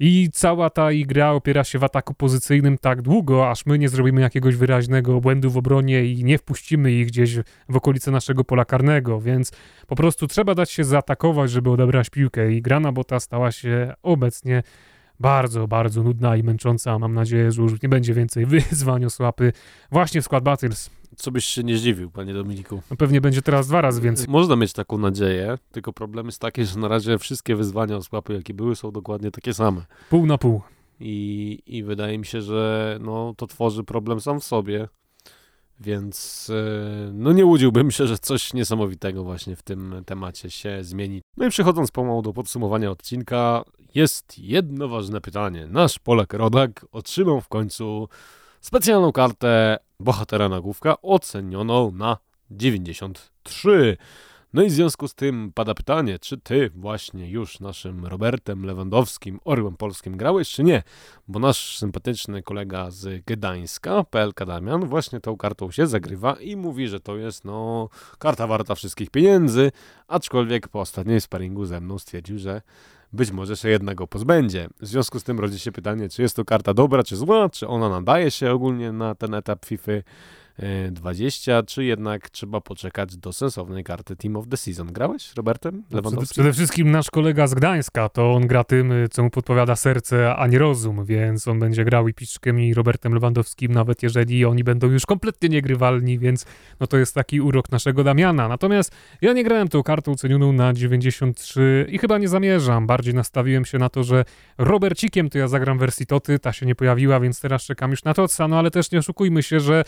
I 0.00 0.28
cała 0.32 0.70
ta 0.70 0.88
gra 1.06 1.30
opiera 1.30 1.64
się 1.64 1.78
w 1.78 1.84
ataku 1.84 2.14
pozycyjnym 2.14 2.78
tak 2.78 3.02
długo, 3.02 3.50
aż 3.50 3.66
my 3.66 3.78
nie 3.78 3.88
zrobimy 3.88 4.20
jakiegoś 4.20 4.56
wyraźnego 4.56 5.20
błędu 5.20 5.50
w 5.50 5.56
obronie 5.56 6.04
i 6.04 6.24
nie 6.24 6.38
wpuścimy 6.38 6.92
ich 6.92 7.06
gdzieś 7.06 7.36
w 7.68 7.76
okolice 7.76 8.10
naszego 8.10 8.44
pola 8.44 8.64
karnego, 8.64 9.20
więc 9.20 9.52
po 9.86 9.96
prostu 9.96 10.26
trzeba 10.26 10.54
dać 10.54 10.70
się 10.70 10.84
zaatakować, 10.84 11.50
żeby 11.50 11.70
odebrać 11.70 12.10
piłkę 12.10 12.52
i 12.52 12.62
gra 12.62 12.80
na 12.80 12.92
bota 12.92 13.20
stała 13.20 13.52
się 13.52 13.94
obecnie 14.02 14.62
bardzo, 15.20 15.68
bardzo 15.68 16.02
nudna 16.02 16.36
i 16.36 16.42
męcząca. 16.42 16.98
Mam 16.98 17.14
nadzieję, 17.14 17.52
że 17.52 17.62
już 17.62 17.82
nie 17.82 17.88
będzie 17.88 18.14
więcej 18.14 18.46
wyzwań 18.46 19.04
o 19.04 19.10
słapy 19.10 19.52
właśnie 19.90 20.20
w 20.20 20.24
skład 20.24 20.44
Battles. 20.44 20.90
Co 21.16 21.30
byś 21.30 21.44
się 21.44 21.64
nie 21.64 21.76
zdziwił, 21.76 22.10
panie 22.10 22.34
Dominiku. 22.34 22.82
No 22.90 22.96
pewnie 22.96 23.20
będzie 23.20 23.42
teraz 23.42 23.68
dwa 23.68 23.80
razy 23.80 24.00
więcej. 24.00 24.26
Można 24.28 24.56
mieć 24.56 24.72
taką 24.72 24.98
nadzieję, 24.98 25.58
tylko 25.72 25.92
problem 25.92 26.26
jest 26.26 26.40
taki, 26.40 26.64
że 26.64 26.78
na 26.78 26.88
razie 26.88 27.18
wszystkie 27.18 27.56
wyzwania 27.56 28.00
słapy, 28.00 28.34
jakie 28.34 28.54
były, 28.54 28.76
są 28.76 28.90
dokładnie 28.90 29.30
takie 29.30 29.54
same. 29.54 29.82
Pół 30.10 30.26
na 30.26 30.38
pół. 30.38 30.60
I, 31.00 31.62
i 31.66 31.82
wydaje 31.82 32.18
mi 32.18 32.26
się, 32.26 32.42
że 32.42 32.98
no, 33.00 33.34
to 33.36 33.46
tworzy 33.46 33.84
problem 33.84 34.20
sam 34.20 34.40
w 34.40 34.44
sobie. 34.44 34.88
Więc 35.80 36.50
e, 36.50 37.12
no 37.12 37.32
nie 37.32 37.46
łudziłbym 37.46 37.90
się, 37.90 38.06
że 38.06 38.18
coś 38.18 38.54
niesamowitego 38.54 39.24
właśnie 39.24 39.56
w 39.56 39.62
tym 39.62 39.94
temacie 40.06 40.50
się 40.50 40.78
zmieni. 40.84 41.22
No 41.36 41.46
i 41.46 41.50
przechodząc 41.50 41.90
pomału 41.90 42.22
do 42.22 42.32
podsumowania 42.32 42.90
odcinka, 42.90 43.64
jest 43.94 44.38
jedno 44.38 44.88
ważne 44.88 45.20
pytanie. 45.20 45.66
Nasz 45.70 45.98
Polak 45.98 46.32
Rodak 46.32 46.86
otrzymał 46.92 47.40
w 47.40 47.48
końcu 47.48 48.08
specjalną 48.60 49.12
kartę 49.12 49.78
bohatera 50.04 50.48
nagłówka 50.48 51.02
ocenioną 51.02 51.90
na 51.90 52.18
93. 52.50 53.96
No 54.52 54.62
i 54.62 54.66
w 54.66 54.72
związku 54.72 55.08
z 55.08 55.14
tym 55.14 55.52
pada 55.54 55.74
pytanie, 55.74 56.18
czy 56.18 56.38
ty 56.38 56.70
właśnie 56.74 57.30
już 57.30 57.60
naszym 57.60 58.06
Robertem 58.06 58.64
Lewandowskim, 58.64 59.40
orłem 59.44 59.76
polskim 59.76 60.16
grałeś, 60.16 60.50
czy 60.50 60.64
nie? 60.64 60.82
Bo 61.28 61.38
nasz 61.38 61.78
sympatyczny 61.78 62.42
kolega 62.42 62.90
z 62.90 63.24
Gdańska, 63.24 64.04
PLK 64.04 64.44
Damian, 64.46 64.84
właśnie 64.86 65.20
tą 65.20 65.36
kartą 65.36 65.70
się 65.70 65.86
zagrywa 65.86 66.34
i 66.34 66.56
mówi, 66.56 66.88
że 66.88 67.00
to 67.00 67.16
jest 67.16 67.44
no 67.44 67.88
karta 68.18 68.46
warta 68.46 68.74
wszystkich 68.74 69.10
pieniędzy, 69.10 69.72
aczkolwiek 70.08 70.68
po 70.68 70.80
ostatniej 70.80 71.20
sparingu 71.20 71.64
ze 71.64 71.80
mną 71.80 71.98
stwierdził, 71.98 72.38
że 72.38 72.62
być 73.14 73.30
może 73.30 73.56
się 73.56 73.68
jednak 73.68 73.96
go 73.96 74.06
pozbędzie. 74.06 74.68
W 74.80 74.86
związku 74.86 75.20
z 75.20 75.24
tym 75.24 75.40
rodzi 75.40 75.58
się 75.58 75.72
pytanie, 75.72 76.08
czy 76.08 76.22
jest 76.22 76.36
to 76.36 76.44
karta 76.44 76.74
dobra, 76.74 77.02
czy 77.02 77.16
zła, 77.16 77.48
czy 77.48 77.68
ona 77.68 77.88
nadaje 77.88 78.30
się 78.30 78.50
ogólnie 78.50 78.92
na 78.92 79.14
ten 79.14 79.34
etap 79.34 79.64
FIFA 79.66 79.92
20, 80.90 81.62
czy 81.62 81.84
jednak 81.84 82.30
trzeba 82.30 82.60
poczekać 82.60 83.16
do 83.16 83.32
sensownej 83.32 83.84
karty 83.84 84.16
Team 84.16 84.36
of 84.36 84.48
the 84.48 84.56
Season. 84.56 84.92
Grałeś, 84.92 85.34
Robertem 85.36 85.82
no, 85.90 85.96
Lewandowskim? 85.96 86.34
Przede 86.34 86.52
wszystkim 86.52 86.90
nasz 86.90 87.10
kolega 87.10 87.46
z 87.46 87.54
Gdańska, 87.54 88.08
to 88.08 88.32
on 88.32 88.46
gra 88.46 88.64
tym, 88.64 88.92
co 89.10 89.22
mu 89.22 89.30
podpowiada 89.30 89.76
serce, 89.76 90.36
a 90.36 90.46
nie 90.46 90.58
rozum, 90.58 91.04
więc 91.04 91.48
on 91.48 91.58
będzie 91.58 91.84
grał 91.84 92.08
i 92.08 92.14
Piszczkiem 92.14 92.60
i 92.60 92.74
Robertem 92.74 93.14
Lewandowskim, 93.14 93.72
nawet 93.72 94.02
jeżeli 94.02 94.44
oni 94.44 94.64
będą 94.64 94.90
już 94.90 95.06
kompletnie 95.06 95.48
niegrywalni, 95.48 96.18
więc 96.18 96.46
no 96.80 96.86
to 96.86 96.98
jest 96.98 97.14
taki 97.14 97.40
urok 97.40 97.72
naszego 97.72 98.04
Damiana. 98.04 98.48
Natomiast 98.48 98.92
ja 99.22 99.32
nie 99.32 99.44
grałem 99.44 99.68
tą 99.68 99.82
kartą 99.82 100.14
cenioną 100.14 100.52
na 100.52 100.72
93 100.72 101.86
i 101.90 101.98
chyba 101.98 102.18
nie 102.18 102.28
zamierzam. 102.28 102.86
Bardziej 102.86 103.14
nastawiłem 103.14 103.64
się 103.64 103.78
na 103.78 103.88
to, 103.88 104.04
że 104.04 104.24
Robercikiem 104.58 105.30
to 105.30 105.38
ja 105.38 105.48
zagram 105.48 105.78
wersji 105.78 106.06
Toty, 106.06 106.38
ta 106.38 106.52
się 106.52 106.66
nie 106.66 106.74
pojawiła, 106.74 107.20
więc 107.20 107.40
teraz 107.40 107.62
czekam 107.62 107.90
już 107.90 108.04
na 108.04 108.14
Totsa, 108.14 108.48
no 108.48 108.58
ale 108.58 108.70
też 108.70 108.90
nie 108.90 108.98
oszukujmy 108.98 109.42
się, 109.42 109.60
że 109.60 109.84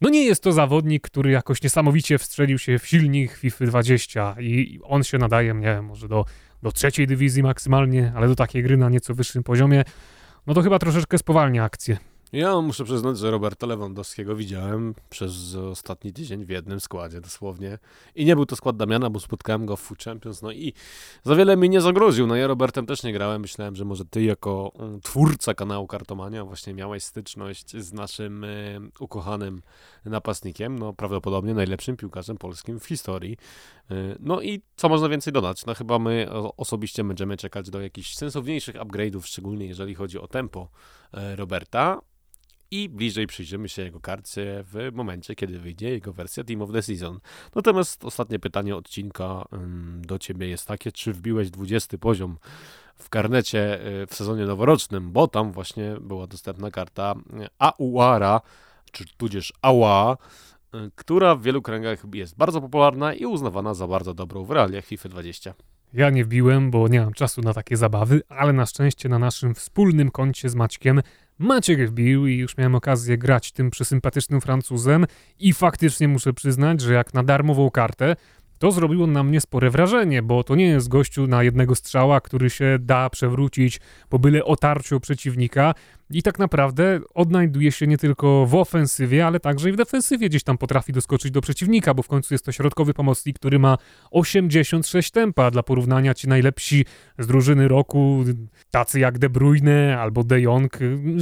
no 0.00 0.08
nie 0.08 0.24
jest 0.24 0.42
to 0.42 0.52
zawodnik, 0.52 1.02
który 1.02 1.30
jakoś 1.30 1.62
niesamowicie 1.62 2.18
wstrzelił 2.18 2.58
się 2.58 2.78
w 2.78 2.86
silnik 2.86 3.32
FIFA 3.32 3.66
20 3.66 4.36
i 4.40 4.80
on 4.82 5.04
się 5.04 5.18
nadaje, 5.18 5.54
nie 5.54 5.66
wiem, 5.66 5.84
może 5.84 6.08
do, 6.08 6.24
do 6.62 6.72
trzeciej 6.72 7.06
dywizji 7.06 7.42
maksymalnie, 7.42 8.12
ale 8.16 8.28
do 8.28 8.34
takiej 8.34 8.62
gry 8.62 8.76
na 8.76 8.88
nieco 8.88 9.14
wyższym 9.14 9.42
poziomie, 9.42 9.84
no 10.46 10.54
to 10.54 10.62
chyba 10.62 10.78
troszeczkę 10.78 11.18
spowalnia 11.18 11.64
akcję. 11.64 11.98
Ja 12.32 12.60
muszę 12.60 12.84
przyznać, 12.84 13.18
że 13.18 13.30
Roberta 13.30 13.66
Lewandowskiego 13.66 14.36
widziałem 14.36 14.94
przez 15.10 15.54
ostatni 15.54 16.12
tydzień 16.12 16.44
w 16.44 16.48
jednym 16.48 16.80
składzie 16.80 17.20
dosłownie. 17.20 17.78
I 18.14 18.24
nie 18.24 18.36
był 18.36 18.46
to 18.46 18.56
skład 18.56 18.76
Damiana, 18.76 19.10
bo 19.10 19.20
spotkałem 19.20 19.66
go 19.66 19.76
w 19.76 19.80
Food 19.80 20.04
Champions, 20.04 20.42
no 20.42 20.52
i 20.52 20.72
za 21.22 21.34
wiele 21.34 21.56
mi 21.56 21.70
nie 21.70 21.80
zagroził. 21.80 22.26
No 22.26 22.36
ja 22.36 22.46
Robertem 22.46 22.86
też 22.86 23.02
nie 23.02 23.12
grałem. 23.12 23.40
Myślałem, 23.40 23.76
że 23.76 23.84
może 23.84 24.04
ty 24.04 24.22
jako 24.22 24.68
um, 24.74 25.00
twórca 25.00 25.54
kanału 25.54 25.86
Kartomania 25.86 26.44
właśnie 26.44 26.74
miałeś 26.74 27.04
styczność 27.04 27.76
z 27.76 27.92
naszym 27.92 28.44
y, 28.44 28.80
ukochanym 29.00 29.62
napastnikiem, 30.04 30.78
no 30.78 30.92
prawdopodobnie 30.92 31.54
najlepszym 31.54 31.96
piłkarzem 31.96 32.36
polskim 32.36 32.80
w 32.80 32.86
historii. 32.86 33.36
Y, 33.90 34.16
no 34.20 34.40
i 34.40 34.62
co 34.76 34.88
można 34.88 35.08
więcej 35.08 35.32
dodać? 35.32 35.66
No 35.66 35.74
chyba 35.74 35.98
my 35.98 36.26
osobiście 36.56 37.04
będziemy 37.04 37.36
czekać 37.36 37.70
do 37.70 37.80
jakichś 37.80 38.14
sensowniejszych 38.14 38.76
upgrade'ów, 38.76 39.26
szczególnie 39.26 39.66
jeżeli 39.66 39.94
chodzi 39.94 40.18
o 40.18 40.28
tempo 40.28 40.68
y, 41.14 41.36
Roberta 41.36 42.00
i 42.70 42.88
bliżej 42.88 43.26
przyjrzymy 43.26 43.68
się 43.68 43.82
jego 43.82 44.00
karcie 44.00 44.64
w 44.72 44.90
momencie, 44.92 45.34
kiedy 45.34 45.58
wyjdzie 45.58 45.90
jego 45.90 46.12
wersja 46.12 46.44
Team 46.44 46.62
of 46.62 46.72
the 46.72 46.82
Season. 46.82 47.20
Natomiast 47.54 48.04
ostatnie 48.04 48.38
pytanie 48.38 48.76
odcinka 48.76 49.44
do 49.98 50.18
ciebie 50.18 50.48
jest 50.48 50.68
takie, 50.68 50.92
czy 50.92 51.12
wbiłeś 51.12 51.50
20 51.50 51.98
poziom 51.98 52.38
w 52.98 53.08
karnecie 53.08 53.86
y, 54.02 54.06
w 54.06 54.14
sezonie 54.14 54.46
noworocznym, 54.46 55.12
bo 55.12 55.28
tam 55.28 55.52
właśnie 55.52 55.96
była 56.00 56.26
dostępna 56.26 56.70
karta 56.70 57.14
Auara, 57.58 58.40
czy 58.92 59.04
tudzież 59.16 59.52
Aua, 59.62 60.16
y, 60.74 60.78
która 60.94 61.34
w 61.34 61.42
wielu 61.42 61.62
kręgach 61.62 62.02
jest 62.14 62.36
bardzo 62.36 62.60
popularna 62.60 63.14
i 63.14 63.26
uznawana 63.26 63.74
za 63.74 63.86
bardzo 63.86 64.14
dobrą 64.14 64.44
w 64.44 64.50
realiach 64.50 64.84
FIFA 64.84 65.08
20. 65.08 65.54
Ja 65.92 66.10
nie 66.10 66.24
wbiłem, 66.24 66.70
bo 66.70 66.88
nie 66.88 67.00
mam 67.00 67.12
czasu 67.12 67.40
na 67.40 67.54
takie 67.54 67.76
zabawy, 67.76 68.22
ale 68.28 68.52
na 68.52 68.66
szczęście 68.66 69.08
na 69.08 69.18
naszym 69.18 69.54
wspólnym 69.54 70.10
koncie 70.10 70.48
z 70.48 70.54
Maćkiem 70.54 71.00
Maciek 71.38 71.90
wbił 71.90 72.26
i 72.26 72.36
już 72.36 72.56
miałem 72.56 72.74
okazję 72.74 73.18
grać 73.18 73.52
tym 73.52 73.70
przesympatycznym 73.70 74.40
Francuzem 74.40 75.06
i 75.38 75.52
faktycznie 75.52 76.08
muszę 76.08 76.32
przyznać, 76.32 76.80
że 76.80 76.94
jak 76.94 77.14
na 77.14 77.22
darmową 77.22 77.70
kartę, 77.70 78.16
to 78.58 78.72
zrobiło 78.72 79.06
na 79.06 79.22
mnie 79.22 79.40
spore 79.40 79.70
wrażenie, 79.70 80.22
bo 80.22 80.44
to 80.44 80.54
nie 80.54 80.66
jest 80.66 80.88
gościu 80.88 81.26
na 81.26 81.42
jednego 81.42 81.74
strzała, 81.74 82.20
który 82.20 82.50
się 82.50 82.78
da 82.80 83.10
przewrócić 83.10 83.80
po 84.08 84.18
byle 84.18 84.44
otarciu 84.44 85.00
przeciwnika 85.00 85.74
i 86.10 86.22
tak 86.22 86.38
naprawdę 86.38 87.00
odnajduje 87.14 87.72
się 87.72 87.86
nie 87.86 87.98
tylko 87.98 88.46
w 88.46 88.54
ofensywie, 88.54 89.26
ale 89.26 89.40
także 89.40 89.68
i 89.68 89.72
w 89.72 89.76
defensywie 89.76 90.28
gdzieś 90.28 90.42
tam 90.42 90.58
potrafi 90.58 90.92
doskoczyć 90.92 91.30
do 91.30 91.40
przeciwnika, 91.40 91.94
bo 91.94 92.02
w 92.02 92.08
końcu 92.08 92.34
jest 92.34 92.44
to 92.44 92.52
środkowy 92.52 92.94
pomocnik, 92.94 93.38
który 93.38 93.58
ma 93.58 93.78
86 94.10 95.10
tempa. 95.10 95.50
Dla 95.50 95.62
porównania 95.62 96.14
ci 96.14 96.28
najlepsi 96.28 96.84
z 97.18 97.26
drużyny 97.26 97.68
roku, 97.68 98.24
tacy 98.70 99.00
jak 99.00 99.18
De 99.18 99.30
Bruyne 99.30 99.98
albo 100.00 100.24
De 100.24 100.40
Jong, 100.40 100.78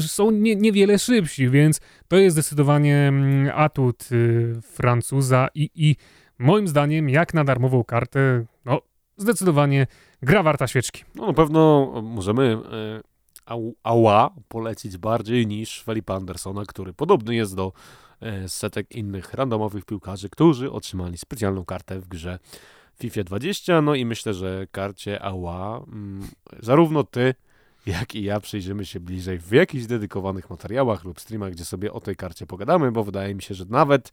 są 0.07 0.31
nie, 0.31 0.57
niewiele 0.57 0.99
szybsi, 0.99 1.51
więc 1.51 1.81
to 2.09 2.17
jest 2.17 2.35
zdecydowanie 2.35 2.97
mm, 2.97 3.51
atut 3.55 4.09
y, 4.13 4.55
Francuza 4.63 5.49
i, 5.55 5.71
i 5.75 5.97
moim 6.39 6.69
zdaniem, 6.69 7.09
jak 7.09 7.35
na 7.35 7.45
darmową 7.45 7.85
kartę, 7.85 8.45
no 8.65 8.81
zdecydowanie 9.17 9.87
gra 10.23 10.43
warta 10.43 10.67
świeczki. 10.67 11.05
No 11.15 11.27
na 11.27 11.33
pewno 11.33 11.93
możemy 12.03 12.59
e, 13.47 13.67
Ała 13.83 14.35
polecić 14.49 14.97
bardziej 14.99 15.47
niż 15.47 15.83
Felipe 15.83 16.15
Andersona, 16.15 16.65
który 16.65 16.93
podobny 16.93 17.35
jest 17.35 17.57
do 17.57 17.73
e, 18.21 18.49
setek 18.49 18.93
innych 18.93 19.35
randomowych 19.35 19.85
piłkarzy, 19.85 20.31
którzy 20.31 20.73
otrzymali 20.73 21.19
specjalną 21.19 21.65
kartę 21.65 22.01
w 22.01 22.09
grze 22.09 22.39
FIFA 22.99 23.25
20. 23.25 23.81
No 23.81 23.95
i 23.95 24.05
myślę, 24.05 24.35
że 24.35 24.67
karcie 24.71 25.23
Ała 25.23 25.79
mm, 25.79 26.29
zarówno 26.61 27.05
ty, 27.05 27.35
jak 27.87 28.15
i 28.15 28.23
ja 28.23 28.41
przyjrzymy 28.41 28.85
się 28.85 29.01
bliżej 29.01 29.39
w 29.39 29.53
jakichś 29.53 29.87
dedykowanych 29.87 30.51
materiałach 30.51 31.05
lub 31.05 31.21
streamach, 31.21 31.53
gdzie 31.53 31.65
sobie 31.65 31.93
o 31.93 32.01
tej 32.01 32.17
karcie 32.17 32.47
pogadamy, 32.47 32.93
bo 32.93 33.05
wydaje 33.05 33.35
mi 33.35 33.43
się, 33.43 33.55
że 33.55 33.65
nawet 33.69 34.11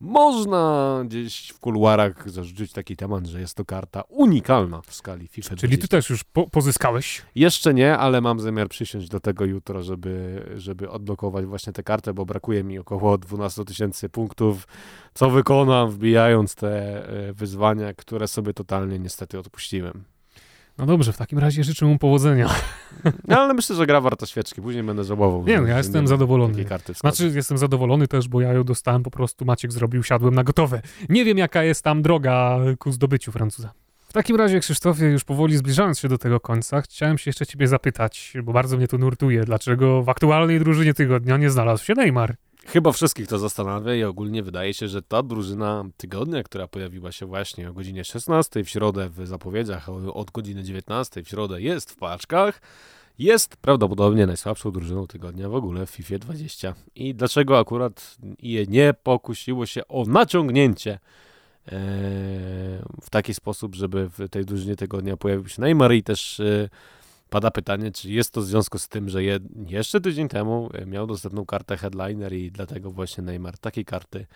można 0.00 1.02
gdzieś 1.06 1.48
w 1.48 1.58
kuluarach 1.58 2.30
zarzucić 2.30 2.72
taki 2.72 2.96
temat, 2.96 3.26
że 3.26 3.40
jest 3.40 3.54
to 3.54 3.64
karta 3.64 4.02
unikalna 4.08 4.80
w 4.80 4.94
skali 4.94 5.28
FIFA. 5.28 5.56
Czyli 5.56 5.78
ty 5.78 5.88
też 5.88 6.10
już 6.10 6.24
po 6.24 6.50
pozyskałeś? 6.50 7.22
Jeszcze 7.34 7.74
nie, 7.74 7.98
ale 7.98 8.20
mam 8.20 8.40
zamiar 8.40 8.68
przysiąść 8.68 9.08
do 9.08 9.20
tego 9.20 9.44
jutro, 9.44 9.82
żeby, 9.82 10.44
żeby 10.56 10.90
odblokować 10.90 11.46
właśnie 11.46 11.72
tę 11.72 11.82
kartę, 11.82 12.14
bo 12.14 12.26
brakuje 12.26 12.64
mi 12.64 12.78
około 12.78 13.18
12 13.18 13.64
tysięcy 13.64 14.08
punktów, 14.08 14.66
co 15.14 15.30
wykonam 15.30 15.90
wbijając 15.90 16.54
te 16.54 16.68
e, 17.28 17.32
wyzwania, 17.32 17.94
które 17.94 18.28
sobie 18.28 18.54
totalnie 18.54 18.98
niestety 18.98 19.38
odpuściłem. 19.38 20.15
No 20.78 20.86
dobrze, 20.86 21.12
w 21.12 21.16
takim 21.16 21.38
razie 21.38 21.64
życzę 21.64 21.86
mu 21.86 21.98
powodzenia. 21.98 22.50
No, 23.28 23.40
ale 23.40 23.54
myślę, 23.54 23.76
że 23.76 23.86
gra 23.86 24.00
warta 24.00 24.26
świeczki. 24.26 24.62
Później 24.62 24.84
będę 24.84 25.04
żałował. 25.04 25.46
Nie, 25.46 25.60
no, 25.60 25.66
ja 25.66 25.78
jestem 25.78 26.06
zadowolony. 26.08 26.64
Znaczy, 27.00 27.32
jestem 27.34 27.58
zadowolony 27.58 28.08
też, 28.08 28.28
bo 28.28 28.40
ja 28.40 28.52
ją 28.52 28.64
dostałem 28.64 29.02
po 29.02 29.10
prostu, 29.10 29.44
Maciek 29.44 29.72
zrobił, 29.72 30.02
siadłem 30.02 30.34
na 30.34 30.44
gotowe. 30.44 30.82
Nie 31.08 31.24
wiem, 31.24 31.38
jaka 31.38 31.62
jest 31.62 31.84
tam 31.84 32.02
droga 32.02 32.58
ku 32.78 32.92
zdobyciu 32.92 33.32
Francuza 33.32 33.72
takim 34.16 34.36
razie, 34.36 34.60
Krzysztofie, 34.60 35.04
już 35.04 35.24
powoli 35.24 35.56
zbliżając 35.56 35.98
się 35.98 36.08
do 36.08 36.18
tego 36.18 36.40
końca, 36.40 36.80
chciałem 36.80 37.18
się 37.18 37.28
jeszcze 37.28 37.46
ciebie 37.46 37.68
zapytać, 37.68 38.32
bo 38.42 38.52
bardzo 38.52 38.76
mnie 38.76 38.88
to 38.88 38.98
nurtuje, 38.98 39.44
dlaczego 39.44 40.02
w 40.02 40.08
aktualnej 40.08 40.58
drużynie 40.58 40.94
tygodnia 40.94 41.36
nie 41.36 41.50
znalazł 41.50 41.84
się 41.84 41.94
Neymar? 41.94 42.34
Chyba 42.66 42.92
wszystkich 42.92 43.26
to 43.26 43.38
zastanawia 43.38 43.94
i 43.94 44.04
ogólnie 44.04 44.42
wydaje 44.42 44.74
się, 44.74 44.88
że 44.88 45.02
ta 45.02 45.22
drużyna 45.22 45.84
tygodnia, 45.96 46.42
która 46.42 46.68
pojawiła 46.68 47.12
się 47.12 47.26
właśnie 47.26 47.70
o 47.70 47.72
godzinie 47.72 48.04
16 48.04 48.64
w 48.64 48.68
środę 48.68 49.08
w 49.08 49.26
zapowiedziach, 49.26 49.88
od 50.12 50.30
godziny 50.30 50.62
19 50.62 51.22
w 51.22 51.28
środę 51.28 51.62
jest 51.62 51.90
w 51.90 51.96
paczkach, 51.96 52.60
jest 53.18 53.56
prawdopodobnie 53.56 54.26
najsłabszą 54.26 54.70
drużyną 54.70 55.06
tygodnia 55.06 55.48
w 55.48 55.54
ogóle 55.54 55.86
w 55.86 55.90
FIFA 55.90 56.18
20. 56.18 56.74
I 56.94 57.14
dlaczego 57.14 57.58
akurat 57.58 58.16
nie 58.68 58.94
pokusiło 59.02 59.66
się 59.66 59.88
o 59.88 60.04
naciągnięcie 60.04 60.92
e, 60.92 60.98
w 63.02 63.10
taki 63.10 63.34
sposób, 63.34 63.74
żeby 63.74 64.08
w 64.08 64.28
tej 64.28 64.44
drużynie 64.44 64.76
tygodnia 64.76 65.16
pojawił 65.16 65.48
się 65.48 65.62
Neymar 65.62 65.92
i 65.92 66.02
też 66.02 66.40
e, 66.40 66.68
pada 67.30 67.50
pytanie, 67.50 67.92
czy 67.92 68.10
jest 68.10 68.32
to 68.32 68.40
w 68.40 68.44
związku 68.44 68.78
z 68.78 68.88
tym, 68.88 69.08
że 69.08 69.24
je, 69.24 69.38
jeszcze 69.66 70.00
tydzień 70.00 70.28
temu 70.28 70.70
e, 70.74 70.86
miał 70.86 71.06
dostępną 71.06 71.46
kartę 71.46 71.76
headliner 71.76 72.32
i 72.32 72.50
dlatego 72.50 72.90
właśnie 72.90 73.24
Neymar 73.24 73.58
takiej 73.58 73.84
karty 73.84 74.26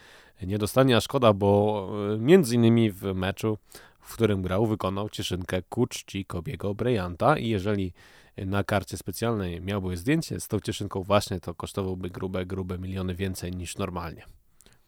nie 0.43 0.59
dostanie, 0.59 0.97
a 0.97 1.01
szkoda, 1.01 1.33
bo 1.33 1.91
między 2.19 2.55
innymi 2.55 2.91
w 2.91 3.03
meczu, 3.03 3.59
w 4.01 4.15
którym 4.15 4.43
grał, 4.43 4.67
wykonał 4.67 5.09
cieszynkę 5.09 5.63
ku 5.63 5.87
czci 5.87 6.25
Kobiego 6.25 6.75
Bryanta 6.75 7.39
i 7.39 7.49
jeżeli 7.49 7.93
na 8.37 8.65
karcie 8.65 8.97
specjalnej 8.97 9.61
miałby 9.61 9.97
zdjęcie 9.97 10.41
z 10.41 10.49
tą 10.49 10.61
cieszynką 10.61 11.03
właśnie, 11.03 11.41
to 11.41 11.55
kosztowałby 11.55 12.11
grube, 12.11 12.47
grube 12.47 12.79
miliony 12.79 13.15
więcej 13.15 13.53
niż 13.53 13.79
normalnie. 13.79 14.25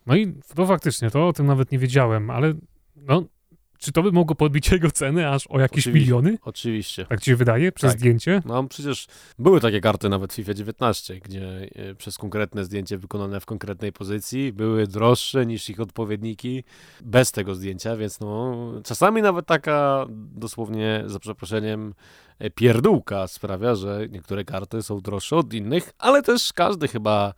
No 0.07 0.17
i 0.17 0.33
to 0.55 0.67
faktycznie, 0.67 1.11
to 1.11 1.29
o 1.29 1.33
tym 1.33 1.47
nawet 1.47 1.73
nie 1.73 1.79
wiedziałem, 1.79 2.31
ale 2.31 2.55
no, 2.97 3.25
czy 3.83 3.93
to 3.93 4.03
by 4.03 4.13
mogło 4.13 4.35
podbić 4.37 4.71
jego 4.71 4.91
cenę 4.91 5.31
aż 5.31 5.47
o 5.47 5.61
jakieś 5.61 5.83
Oczywiście. 5.87 6.01
miliony? 6.01 6.39
Oczywiście. 6.43 7.07
Tak 7.07 7.21
ci 7.21 7.31
się 7.31 7.37
wydaje? 7.37 7.73
Przez 7.73 7.91
Tak. 7.91 8.01
zdjęcie? 8.01 8.43
No 8.45 8.65
przecież 8.65 9.07
były 9.39 9.61
takie 9.61 9.81
karty 9.81 10.09
nawet 10.09 10.33
w 10.33 10.37
FIFA 10.37 10.55
19, 10.55 11.21
gdzie 11.21 11.69
e, 11.75 11.95
przez 11.95 12.19
konkretne 12.19 12.65
zdjęcie 12.65 12.99
wykonane 12.99 13.41
w 13.41 13.47
konkretnej 13.47 13.93
pozycji 13.93 14.53
były 14.53 14.87
droższe 14.87 15.47
niż 15.47 15.71
ich 15.71 15.81
odpowiedniki 15.81 16.65
bez 17.01 17.33
tego 17.33 17.55
zdjęcia, 17.55 17.97
więc 17.97 18.21
no 18.21 18.57
czasami 18.85 19.23
nawet 19.23 19.47
taka 19.47 20.07
dosłownie 20.35 21.03
za 21.07 21.19
przeproszeniem 21.19 21.95
e, 22.39 22.51
pierdółka 22.51 23.27
sprawia, 23.27 23.75
że 23.75 24.07
niektóre 24.11 24.45
karty 24.45 24.83
są 24.83 25.01
droższe 25.01 25.37
od 25.37 25.55
innych, 25.55 25.93
ale 25.99 26.23
też 26.23 26.53
każdy 26.53 26.89
chyba 26.89 27.35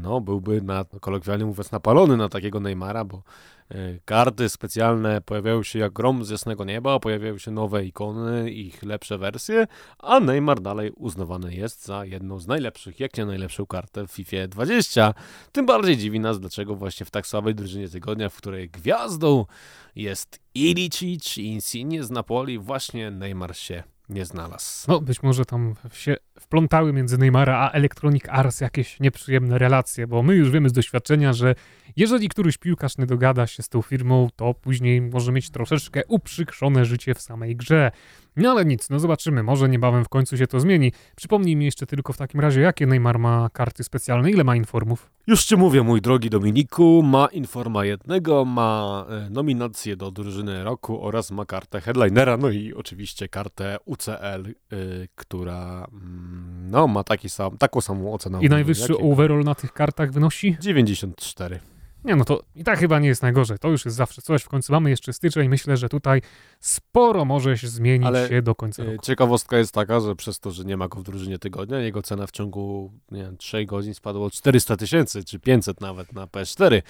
no, 0.00 0.20
byłby 0.20 0.62
na 0.62 0.84
kolokwialnie 1.00 1.44
mówiąc 1.44 1.72
napalony 1.72 2.16
na 2.16 2.28
takiego 2.28 2.60
Neymara, 2.60 3.04
bo 3.04 3.22
e, 3.68 3.98
karty 4.04 4.48
specjalne 4.48 5.20
pojawiają 5.20 5.62
się 5.62 5.78
jak 5.78 5.92
grom 5.92 6.24
z 6.24 6.30
jasnego 6.30 6.64
nieba, 6.64 7.00
pojawiają 7.00 7.38
się 7.38 7.50
nowe 7.50 7.84
ikony, 7.84 8.50
ich 8.50 8.82
lepsze 8.82 9.18
wersje, 9.18 9.66
a 9.98 10.20
Neymar 10.20 10.60
dalej 10.60 10.92
uznawany 10.96 11.54
jest 11.54 11.86
za 11.86 12.04
jedną 12.04 12.38
z 12.38 12.46
najlepszych, 12.46 13.00
jak 13.00 13.16
nie 13.16 13.26
najlepszą 13.26 13.66
kartę 13.66 14.06
w 14.06 14.10
FIFA 14.10 14.48
20. 14.48 15.14
Tym 15.52 15.66
bardziej 15.66 15.96
dziwi 15.96 16.20
nas, 16.20 16.40
dlaczego 16.40 16.74
właśnie 16.74 17.06
w 17.06 17.10
tak 17.10 17.26
słabej 17.26 17.54
drużynie 17.54 17.88
tygodnia, 17.88 18.28
w 18.28 18.36
której 18.36 18.70
gwiazdą 18.70 19.44
jest 19.96 20.40
Ilicic 20.54 21.38
i 21.38 21.46
Insigne 21.46 22.04
z 22.04 22.10
Napoli, 22.10 22.58
właśnie 22.58 23.10
Neymar 23.10 23.56
się 23.56 23.82
nie 24.08 24.24
znalazł. 24.24 24.84
No, 24.88 25.00
być 25.00 25.22
może 25.22 25.44
tam 25.44 25.74
się 25.92 26.16
wplątały 26.40 26.92
między 26.92 27.18
Neymara 27.18 27.58
a 27.58 27.70
Electronic 27.70 28.22
Arts 28.28 28.60
jakieś 28.60 29.00
nieprzyjemne 29.00 29.58
relacje, 29.58 30.06
bo 30.06 30.22
my 30.22 30.34
już 30.34 30.50
wiemy 30.50 30.68
z 30.68 30.72
doświadczenia, 30.72 31.32
że 31.32 31.54
jeżeli 31.96 32.28
któryś 32.28 32.58
piłkarz 32.58 32.98
nie 32.98 33.06
dogada 33.06 33.46
się 33.46 33.62
z 33.62 33.68
tą 33.68 33.82
firmą, 33.82 34.28
to 34.36 34.54
później 34.54 35.00
może 35.00 35.32
mieć 35.32 35.50
troszeczkę 35.50 36.02
uprzykrzone 36.08 36.84
życie 36.84 37.14
w 37.14 37.20
samej 37.20 37.56
grze. 37.56 37.90
No 38.36 38.50
ale 38.50 38.64
nic, 38.64 38.90
no 38.90 38.98
zobaczymy, 38.98 39.42
może 39.42 39.68
niebawem 39.68 40.04
w 40.04 40.08
końcu 40.08 40.36
się 40.36 40.46
to 40.46 40.60
zmieni. 40.60 40.92
Przypomnij 41.16 41.56
mi 41.56 41.64
jeszcze 41.64 41.86
tylko 41.86 42.12
w 42.12 42.16
takim 42.16 42.40
razie, 42.40 42.60
jakie 42.60 42.86
Neymar 42.86 43.18
ma 43.18 43.48
karty 43.52 43.84
specjalne, 43.84 44.30
ile 44.30 44.44
ma 44.44 44.56
informów? 44.56 45.10
Już 45.26 45.44
ci 45.44 45.56
mówię, 45.56 45.82
mój 45.82 46.00
drogi 46.00 46.30
Dominiku, 46.30 47.02
ma 47.02 47.28
Informa 47.32 47.84
jednego, 47.84 48.44
ma 48.44 49.04
e, 49.08 49.30
nominację 49.30 49.96
do 49.96 50.10
drużyny 50.10 50.64
roku 50.64 51.06
oraz 51.06 51.30
ma 51.30 51.44
kartę 51.44 51.80
headlinera, 51.80 52.36
no 52.36 52.50
i 52.50 52.74
oczywiście 52.74 53.28
kartę 53.28 53.76
UCL, 53.84 54.46
y, 54.72 55.08
która 55.14 55.86
mm, 55.92 56.27
no, 56.70 56.86
ma 56.86 57.04
taki 57.04 57.28
sam, 57.30 57.58
taką 57.58 57.80
samą 57.80 58.12
ocenę. 58.14 58.38
I 58.42 58.48
najwyższy 58.48 58.92
jak- 58.92 59.02
overall 59.02 59.44
na 59.44 59.54
tych 59.54 59.72
kartach 59.72 60.12
wynosi? 60.12 60.56
94. 60.60 61.60
Nie, 62.04 62.16
no 62.16 62.24
to 62.24 62.42
i 62.56 62.64
tak 62.64 62.78
chyba 62.78 62.98
nie 62.98 63.08
jest 63.08 63.22
najgorzej. 63.22 63.58
To 63.58 63.68
już 63.68 63.84
jest 63.84 63.96
zawsze 63.96 64.22
coś. 64.22 64.42
W 64.42 64.48
końcu 64.48 64.72
mamy 64.72 64.90
jeszcze 64.90 65.12
styczeń. 65.12 65.48
Myślę, 65.48 65.76
że 65.76 65.88
tutaj 65.88 66.22
sporo 66.60 67.24
może 67.24 67.58
się 67.58 67.68
zmienić 67.68 68.06
Ale, 68.06 68.28
się 68.28 68.42
do 68.42 68.54
końca 68.54 68.82
E, 68.82 68.86
roku. 68.86 69.06
Ciekawostka 69.06 69.58
jest 69.58 69.72
taka, 69.74 70.00
że 70.00 70.16
przez 70.16 70.40
to, 70.40 70.50
że 70.50 70.64
nie 70.64 70.76
ma 70.76 70.88
go 70.88 70.98
w 70.98 71.02
drużynie 71.02 71.38
tygodnia, 71.38 71.78
jego 71.78 72.02
cena 72.02 72.26
w 72.26 72.30
ciągu 72.30 72.92
nie 73.10 73.22
wiem, 73.22 73.36
3 73.36 73.64
godzin 73.66 73.94
spadła 73.94 74.26
o 74.26 74.30
400 74.30 74.76
tysięcy, 74.76 75.24
czy 75.24 75.38
500 75.38 75.80
nawet 75.80 76.12
na 76.12 76.26
PS4, 76.26 76.82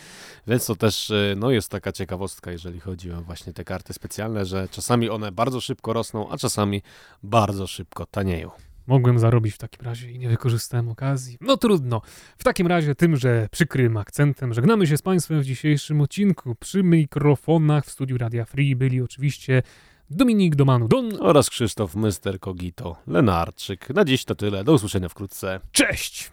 więc 0.47 0.67
to 0.67 0.77
też 0.77 1.11
e, 1.11 1.35
no, 1.37 1.51
jest 1.51 1.71
taka 1.71 1.93
ciekawostka, 1.93 2.51
jeżeli 2.53 2.81
chodzi 2.81 3.13
o 3.13 3.23
właśnie 3.23 3.53
te 3.53 3.65
karty 3.65 3.93
specjalne, 3.93 4.45
że 4.45 4.69
czasami 4.71 5.11
one 5.11 5.33
bardzo 5.33 5.61
szybko 5.61 5.93
rosną, 5.93 6.31
a 6.31 6.37
czasami 6.39 6.83
bardzo 7.23 7.67
szybko 7.67 8.07
tanieją. 8.07 8.51
Mogłem 8.89 9.19
zarobić 9.19 9.55
w 9.55 9.59
takim 9.59 9.85
razie 9.85 10.11
i 10.11 10.19
nie 10.19 10.29
wykorzystałem 10.29 10.89
okazji. 10.89 11.39
No 11.41 11.57
trudno. 11.57 12.03
W 12.39 12.45
takim 12.45 12.67
razie 12.67 12.95
tymże 12.95 13.49
przykrym 13.51 13.97
akcentem 13.97 14.55
żegnamy 14.55 14.87
się 14.87 14.97
z 14.97 15.03
Państwem 15.03 15.41
w 15.41 15.45
dzisiejszym 15.45 16.01
odcinku. 16.01 16.55
Przy 16.55 16.83
mikrofonach 16.83 17.85
w 17.85 17.91
studiu 17.91 18.19
Radia 18.19 18.45
Free 18.45 18.77
byli 18.77 19.01
oczywiście 19.01 19.63
Dominik 20.11 20.57
Domanu 20.57 20.89
Don. 20.89 21.11
Oraz 21.21 21.51
Krzysztof 21.51 21.95
Myster 21.95 22.41
Kogito 22.41 22.97
Lenarczyk. 23.07 23.91
Na 23.91 24.05
dziś 24.05 24.25
to 24.25 24.35
tyle, 24.35 24.65
do 24.65 24.73
usłyszenia 24.73 25.09
wkrótce. 25.09 25.61
Cześć! 25.73 26.31